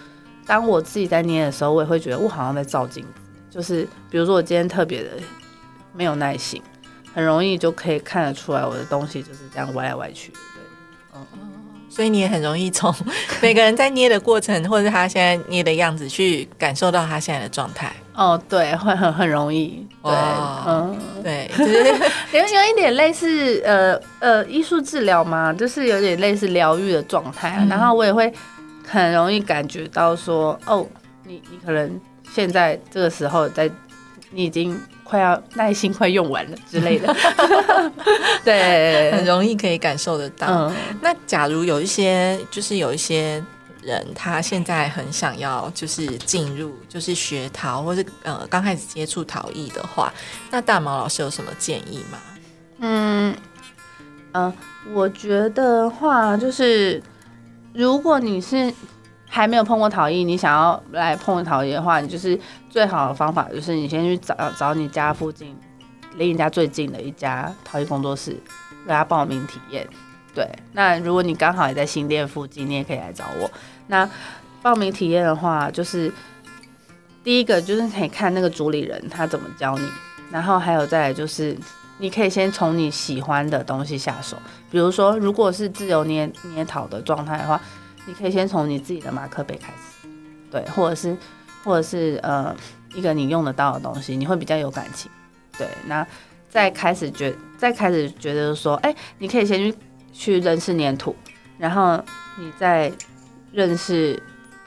[0.47, 3.22] 当我自己在捏的时候，我也会觉得我好像在照镜子。
[3.53, 5.11] 就是比如说我今天特别的
[5.93, 6.63] 没有耐心，
[7.15, 10.39] 很容易就可以看得出来我的东西就是这样歪来歪去的。
[10.55, 10.63] 对，
[11.15, 11.27] 嗯，
[11.91, 12.95] 所以你也很容易从
[13.43, 17.93] 每个人在捏的过程，或者他现在捏的样子，去感受到他现在的状态。
[18.15, 20.13] 哦，对，会很很容易，对，
[20.67, 21.79] 嗯，对，就是
[22.33, 27.67] 有有一点类似呃呃艺术治疗嘛，就是有点类似疗愈的状态。
[27.69, 28.33] 然后我也会
[28.87, 30.87] 很容易感觉到说，哦，
[31.25, 31.99] 你你可能
[32.35, 33.71] 现在这个时候在，
[34.31, 37.15] 你已经快要耐心快用完了之类的，
[38.45, 40.73] 对，很容易可以感受得到。
[41.01, 43.43] 那假如有一些，就是有一些。
[43.85, 50.15] 人他现在很想要就是进入就是学陶或者呃刚开始接触陶艺的话，
[50.53, 52.19] 那大毛老师有什么建议吗？
[52.79, 53.37] 嗯
[54.35, 54.53] 嗯，
[54.95, 57.03] 我觉得话就是
[57.75, 58.73] 如果你是
[59.35, 65.57] 还没有碰过陶艺，你想要来碰陶艺的话，你就是最好的方法就是你先去找找你家附近
[66.17, 68.33] 离你家最近的一家陶艺工作室，
[68.87, 69.89] 给他报名体验。
[70.35, 73.51] 对，那如果你刚好也在新店附近，你也可以来找我。
[73.87, 74.07] 那
[74.61, 76.13] 报名体验的话，就是
[77.25, 79.89] 第一个就是可以看那个主理人他怎么教你，
[80.31, 81.57] 然后还有再就是
[81.97, 84.37] 你可以先从你喜欢的东西下手，
[84.71, 87.59] 比如说如果是自由捏捏陶的状态的话，
[88.07, 90.09] 你可以先从你自己的马克杯开始，
[90.51, 91.17] 对，或者是
[91.65, 92.55] 或者是呃
[92.95, 95.11] 一个你用得到的东西，你会比较有感情，
[95.57, 96.07] 对，那
[96.49, 99.79] 再开始觉再开始觉得说，哎，你可以先去
[100.13, 101.15] 去认识粘土，
[101.59, 102.03] 然后
[102.39, 102.93] 你再。
[103.55, 104.19] 认识，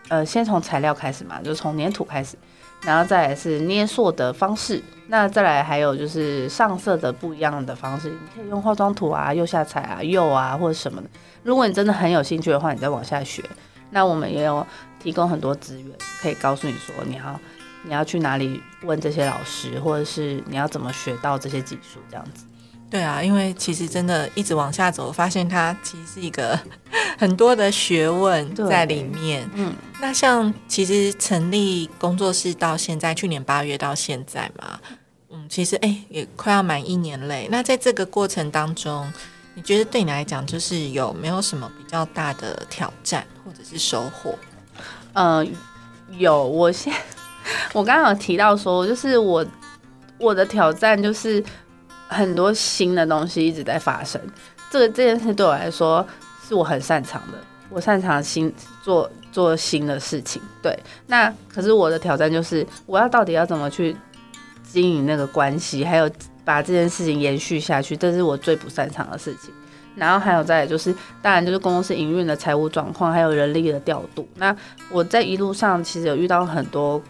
[0.09, 2.38] 呃，先从材料开始嘛，就从粘土开始，
[2.86, 11.09] 然后再来是捏塑的方式，那再来还有就是上色的不一样的方式，你可以用化妆图啊、釉下彩啊、釉啊或者什么的。
[11.43, 13.43] 如果你真的很有兴趣的话，你再往下学。
[13.91, 14.65] 那我们也有
[14.99, 17.39] 提供很多资源，可以告诉你说你要
[17.83, 22.45] 你要去哪里问这些老师，或者是你要怎么学到这些技术这样子。
[22.88, 26.57] 对啊，因为其实真的一直往下走，发现它其实是一个
[27.17, 29.49] 很多的学问在里面。
[29.53, 34.79] 嗯，那像其实成立工作室到现在，去年八月到现在嘛，
[35.29, 37.49] 嗯，其实哎也快要满一年嘞。
[37.51, 39.11] 那在这个过程当中，
[39.55, 44.38] 你觉得对你来讲，就是有没有什么比较大的挑战或者是收获？
[45.13, 45.45] 呃，
[46.17, 46.45] 有。
[46.47, 46.93] 我先
[47.73, 49.45] 我刚刚有提到说，就是我
[50.17, 51.43] 我的挑战就是。
[52.07, 54.21] 很多新的东西一直在发生，
[54.69, 56.05] 这个这件事对我来说
[56.47, 57.37] 是我很擅长的，
[57.69, 58.53] 我擅长新
[58.83, 60.41] 做做新的事情。
[60.61, 60.77] 对，
[61.07, 63.95] 那可是我的挑战就是，我要到底要怎么去
[64.63, 66.09] 经营那个关系，还有
[66.43, 69.53] 把这件事情延续下去，这是我最不擅长的事情。
[69.95, 74.27] 然后还有再就是，当然就是公司营运的财务状况，还有人力的调度。
[74.35, 74.53] 那
[74.91, 77.01] 我在一路上其实有遇到很多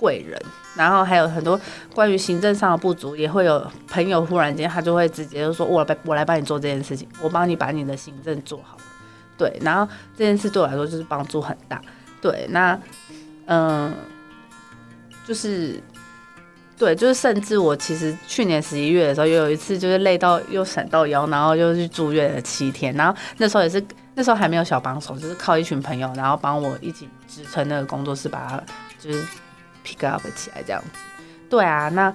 [0.00, 0.40] 贵人。
[0.76, 1.60] 然后还有很多
[1.92, 8.78] 关于行政上的不足，也会有朋友忽然间他就会直接就说：“我来我来帮你做这件事情，我帮你把你的行政做好。”
[9.36, 11.82] 对，然后这件事对我来说就是帮助很大。
[12.22, 12.78] 对，那
[13.46, 13.92] 嗯，
[15.26, 15.82] 就是
[16.78, 22.94] 对，就是甚至我其实去年十一月的时候，又有一次就是累到又闪到腰，然后又去住院了七天。
[22.94, 23.84] 然后那时候也是
[24.14, 28.62] 那时候还没有小帮手，就是靠一群朋友，然后帮我一起支撑那个工作室，把它
[29.00, 29.24] 就是。
[29.84, 30.98] Pick up 起来这样子，
[31.48, 32.14] 对啊，那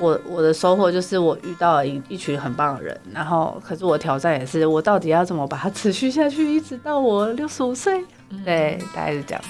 [0.00, 8.04] 我我的收获就是我遇到了一一群很棒的人，然后可是我挑战也是我到底要怎么把它持续下去，一直到我六十五岁，
[8.44, 9.42] 对，大概是这样。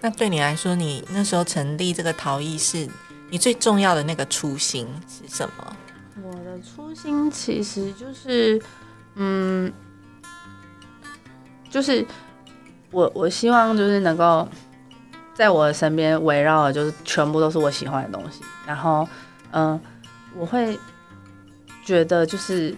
[0.00, 2.88] 那对你来说，你那时候成立这个陶艺是
[3.30, 5.76] 你最重要的那个初心是什么？
[6.22, 8.60] 我的初心其实就是，
[9.14, 9.72] 嗯，
[11.70, 12.04] 就是
[12.90, 14.46] 我我希望就是能够。
[15.38, 19.08] 在我身边围绕的就是全部都是我喜欢的东西，然后，
[19.52, 19.80] 嗯，
[20.34, 20.76] 我会
[21.84, 22.74] 觉得就是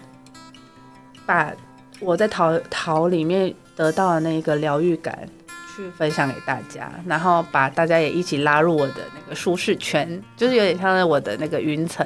[1.25, 1.51] 把
[1.99, 5.27] 我在陶陶里面得到的那个疗愈感
[5.75, 12.05] 去分享给大家，然后把大家也一起拉入我的那个舒适圈，就是有点像是我的那个云层。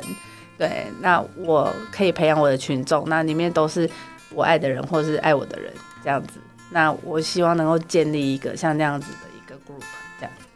[0.58, 3.90] 对，那我可以培养我的群众，那里面都是
[4.30, 5.70] 我爱的人或是爱我的人
[6.02, 6.40] 这样子。
[6.70, 9.84] 那我希望能够建立一个像这样子的一个 group，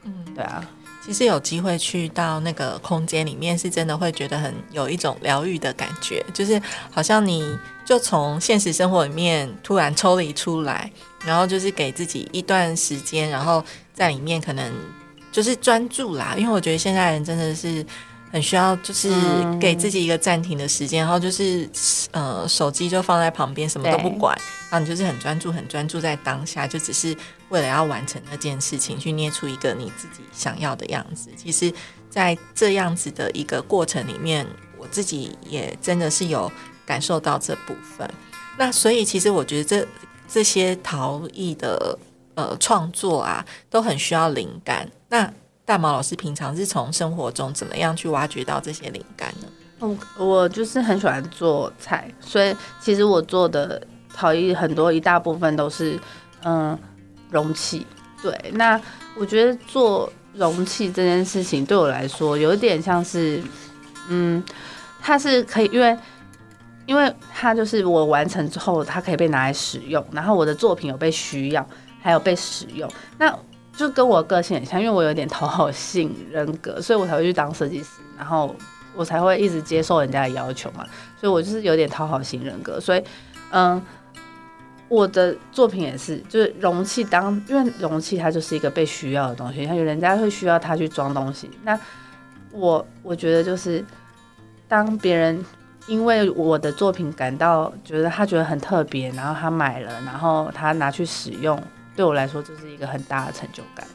[0.03, 0.67] 嗯，对啊。
[1.05, 10.91] 其实有机会去到那个空间里面，是真的会觉得很有一种疗愈的感觉，就是好像你就从现实生活里面突然抽离出来，
[11.25, 14.71] 然后就是给自己一段时间，然后在里面可能
[15.31, 16.35] 就是专注啦。
[16.37, 17.85] 因为我觉得现在人真的是。
[18.31, 19.09] 很需要，就是
[19.59, 21.67] 给自己一个暂停的时间，然后就是
[22.11, 24.37] 呃，手机就放在旁边，什么都不管，
[24.69, 27.15] 然后你就是很专注，很专注在当下，就只是
[27.49, 31.29] 为了要完成那件事情，去捏出一个你自己想要的样子。
[31.35, 31.73] 其实，
[32.09, 34.45] 在这样子的一个过程里面，
[34.77, 36.51] 我自己也真的是有
[36.85, 38.09] 感受到这部分。
[38.57, 39.87] 那所以，其实我觉得这
[40.27, 41.97] 这些陶艺的
[42.35, 44.87] 呃创作啊，都很需要灵感。
[45.07, 45.33] 那
[45.69, 49.47] 大毛老师平常是从生活中怎么样去挖掘到这些灵感呢？
[49.81, 53.79] 嗯，我就是很喜欢做菜，所以其实我做的
[54.11, 55.99] 陶艺很多一大部分都是
[56.41, 56.75] 嗯
[57.29, 57.85] 容器。
[58.19, 58.81] 对，那
[59.15, 63.39] 我觉得做容器这件事情对我来说有点像是
[64.09, 64.43] 嗯，
[64.99, 65.95] 它是可以因为
[66.87, 71.63] 因为它就是我完成之后，它可以被拿来使用，然后我的作品有被需要，
[72.01, 72.89] 还有被使用。
[73.19, 73.31] 那
[73.79, 78.53] 就跟我个性很像，因为我有点讨好性人格，所以我才会去当设计师，然后
[78.93, 80.85] 我才会一直接受人家的要求嘛。
[81.17, 83.01] 所以我就是有点讨好型人格，所以
[83.51, 83.81] 嗯，
[84.89, 91.49] 我的作品也是，就是容器当，因为容器它就是一个被需要的东西，像有人家会需要它去装东西。
[91.63, 91.79] 那
[92.51, 93.81] 我我觉得就是
[94.67, 95.41] 当别人
[95.87, 101.57] 因为我的作品感到觉得他觉得很特别，然后他买了，然后他拿去使用。
[101.99, 103.85] 对我来说，就是一个很大的成就感，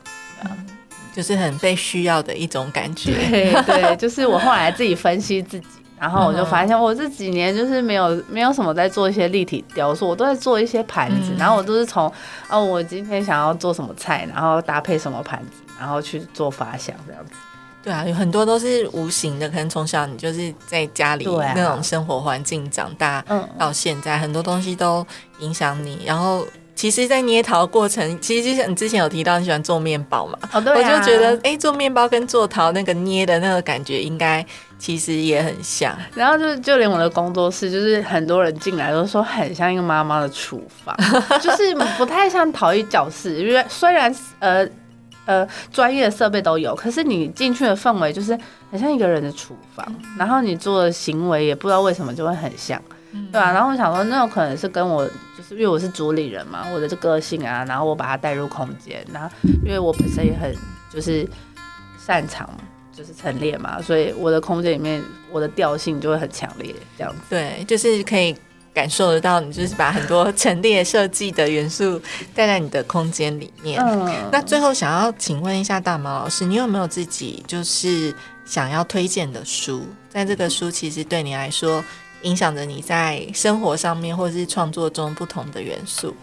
[1.10, 3.14] 就是很被需要的一种感觉。
[3.30, 5.66] 对对，就是我后来自己分析自己，
[5.98, 12.12] 然后我就发现，我这几年就是没有没有什么在做一些立体雕塑，我都在做一些盘子，然后我都是从
[12.50, 17.32] 哦，我今天想要做什么菜，然后搭配什么盘子，然后去做发想这样子。
[17.82, 23.24] 对啊，有很多都是无形的，可能从小你就是在家里那种生活环境长大，
[23.58, 25.06] 到现在很多东西都
[25.38, 26.46] 影响你，然后。
[26.74, 34.44] 其实，在捏陶过程，其实就像你之前有提到你喜欢做面包嘛，我就觉得，哎，做面包跟做陶那个捏的那个感觉，应该
[34.78, 35.96] 其实也很像。
[36.14, 40.94] 然后就就连我的工作室，就是很多人进来都说很像一个妈妈的厨房，
[41.40, 44.68] 就是不太像陶艺教室，因为虽然呃
[45.26, 48.36] 呃专业的设备都有，可是你进去的氛围就是
[48.70, 49.86] 很像一个人的厨房，
[50.18, 52.82] 然后你做的行为也不知道为什么就会很像。
[53.30, 55.06] 对啊，然后我想说，那有可能是跟我，
[55.36, 59.28] 就是因为我是主理人嘛，我的这个性啊，然后我把它带入空间，然后
[59.64, 60.54] 因为我本身也很
[60.92, 61.28] 就是
[61.98, 62.48] 擅长
[62.92, 67.20] 就是陈列嘛，所以我的空间里面我的调性就会很强烈，这样子。
[67.30, 68.36] 对，就是可以
[68.72, 72.00] 感受得到，你就是把很多陈列设计的元素
[72.34, 73.80] 带在你的空间里面。
[73.80, 74.12] 嗯。
[74.32, 79.82] 那最后想要请问一下大毛老师，你有没有自己就是想要推荐的书？
[80.08, 81.82] 在这个书其实对你来说。
[82.24, 86.14] 影响着你在生活上面或者是创作中不同的元素。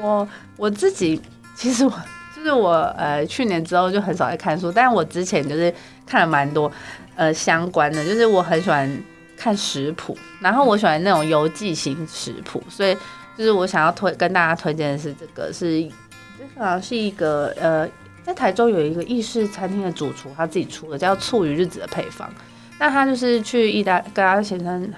[0.00, 0.26] 我
[0.56, 1.20] 我自己
[1.54, 1.92] 其实我
[2.34, 5.72] 就是我呃去年之后就很少在看书，但是我之前就是
[6.06, 6.70] 看了蛮多
[7.14, 9.02] 呃相关的，就是我很喜欢
[9.36, 12.96] 看食谱，然后我喜欢那种游记型食谱，所以
[13.36, 15.82] 就是我想要推跟大家推荐的是这个是
[16.38, 17.88] 这好像是一个呃
[18.24, 22.28] 在台州有一个意式餐厅的主厨他自己出的叫醋鱼日子的配方，
[22.78, 24.92] 那他就是去意大跟他先生。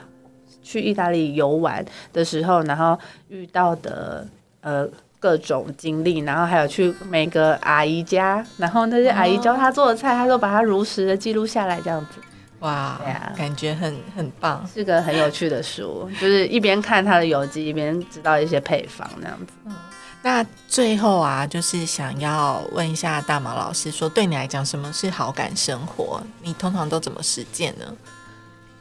[0.65, 2.99] 去意大利游玩的时候，然后
[3.29, 4.27] 遇到的
[4.62, 4.89] 呃
[5.21, 12.21] 各种经历，然后还有去每个阿姨家，然后那些阿姨教他做的菜，他都把它如实的记录下来，这样子。
[12.61, 12.99] 哇，
[13.37, 19.75] 感觉很很棒，是个很有趣的书，就是一边看他的游记，一边知道一些配方那样子。
[20.23, 26.23] 那最后啊，就是想要问一下大毛老师，说对你来讲，什么是好感生活？
[26.41, 27.85] 你通常都怎么实践呢？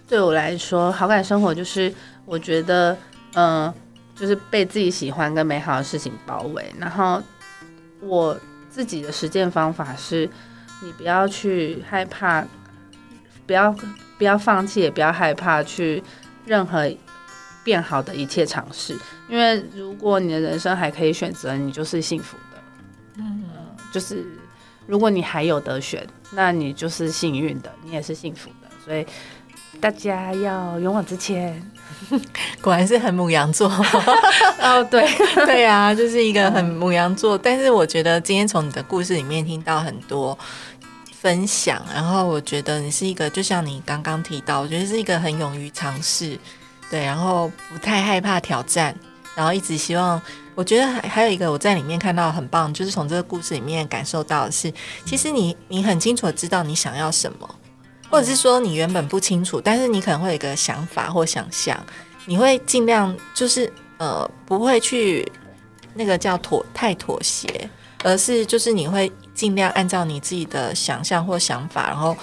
[0.08, 1.92] 对我来说，好感生活就是
[2.26, 2.96] 我觉得，
[3.34, 3.74] 嗯，
[4.16, 6.72] 就是被自己喜欢跟美好的事情包围。
[6.78, 7.22] 然后
[8.00, 8.38] 我
[8.70, 10.30] 自己的实践方法是，
[10.84, 12.46] 你不要去害怕，
[13.48, 13.74] 不要
[14.18, 16.04] 不要放弃，也不要害怕去
[16.46, 16.88] 任何
[17.64, 18.96] 变好的一切尝试。
[19.30, 22.62] 因为如果你的人生还可以选择，你就是幸福的。
[23.18, 23.46] 嗯，
[23.92, 24.24] 就是
[24.86, 28.68] 如果你还有得选，那你就是幸运的，你也是幸福的。
[28.86, 29.08] 所以。
[29.84, 31.62] 大家要勇往直前。
[32.64, 33.68] 果然是很母羊座。
[34.62, 35.06] 哦，对
[35.46, 37.38] 对啊，就是一个很母羊座。
[37.38, 40.38] 但是我觉得今天从你的故事里面听到很多
[41.12, 46.40] 分享，然后我觉得你是一个，就像你刚刚提到，我觉得是一个很勇于尝试，
[46.90, 48.96] 对，然后不太害怕挑战，
[49.36, 50.22] 然后一直希望。
[50.56, 54.72] 我觉得还还有一个我在里面看到很棒，就是从这个故事里面感受到的是，
[55.04, 57.56] 其实你你很清楚的知道你想要什么，
[58.14, 61.84] 或者是说你原本不清楚，但是你可能会有一个想法或想象，
[62.28, 65.28] 你会尽量就是呃不会去
[65.96, 67.68] 那个叫妥太妥协，
[68.04, 72.16] 而是就是你会尽量按照你自己的想象或想法，然后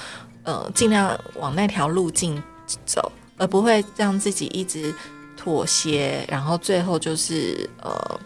[0.44, 2.40] 呃尽量往那条路径
[2.86, 4.94] 走，而不会让自己一直。
[5.42, 8.20] 妥协，然后最后就是呃，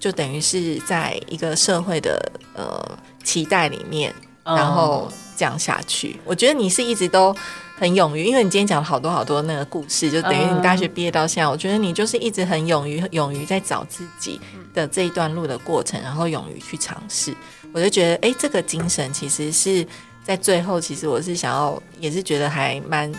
[0.00, 2.20] 就等于是在一个社会的
[2.54, 4.12] 呃期待里面，
[4.42, 6.18] 然后降下去。
[6.24, 7.34] 我觉得你是一直都
[7.78, 14.40] 很勇于，因为你今天讲了好多好多那个故事，就等于你大学毕业到现在，我觉得你就是一直很勇于勇于在找自己
[14.72, 17.34] 的这一段路的过程，然后勇于去尝试。
[17.72, 19.86] 我就觉得，哎，这个精神其实是
[20.24, 23.12] 在最后，其实我是想要，也是觉得还蛮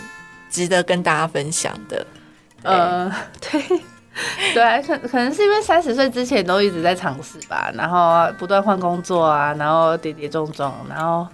[0.50, 2.04] 值得跟大家分享的。
[2.64, 3.08] 呃，
[3.40, 3.62] 对，
[4.52, 11.24] 对，可可能是因为三十岁之前都一直在尝试吧，然后不断换工作啊，然后跌跌撞撞，然后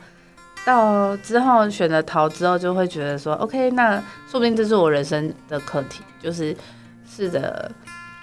[0.64, 3.98] 到之后选择逃之后，就会觉得说，OK，那
[4.28, 6.56] 说不定这是我人生的课题，就是
[7.06, 7.70] 试着，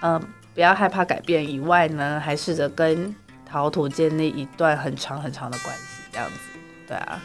[0.02, 0.20] 嗯，
[0.54, 3.14] 不要害怕改变以外呢，还试着跟
[3.46, 7.20] 陶土建立一段很长很长的关系，这样子，对啊。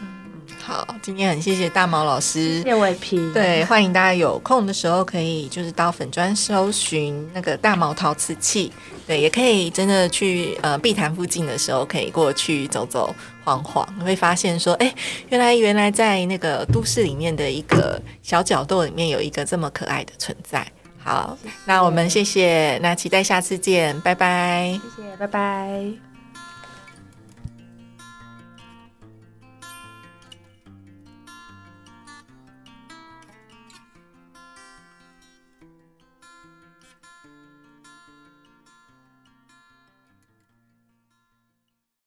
[0.68, 3.32] 好，今天很谢谢大毛老师，谢伟平。
[3.32, 8.70] 对，欢迎大家有空的时候可以就是到粉砖搜寻那个大毛陶瓷器，
[9.08, 13.16] 对，也可以真的去呃碧潭附近的时候可以过去走走
[13.46, 14.94] 晃晃，你会发现说，哎，
[15.30, 20.70] 原来原来在那个都市里面的一个小角落里面有一个这么可爱的存在。
[21.02, 24.78] 好，那我们谢谢，那期待下次见，拜拜。
[24.98, 26.07] 谢谢，拜拜。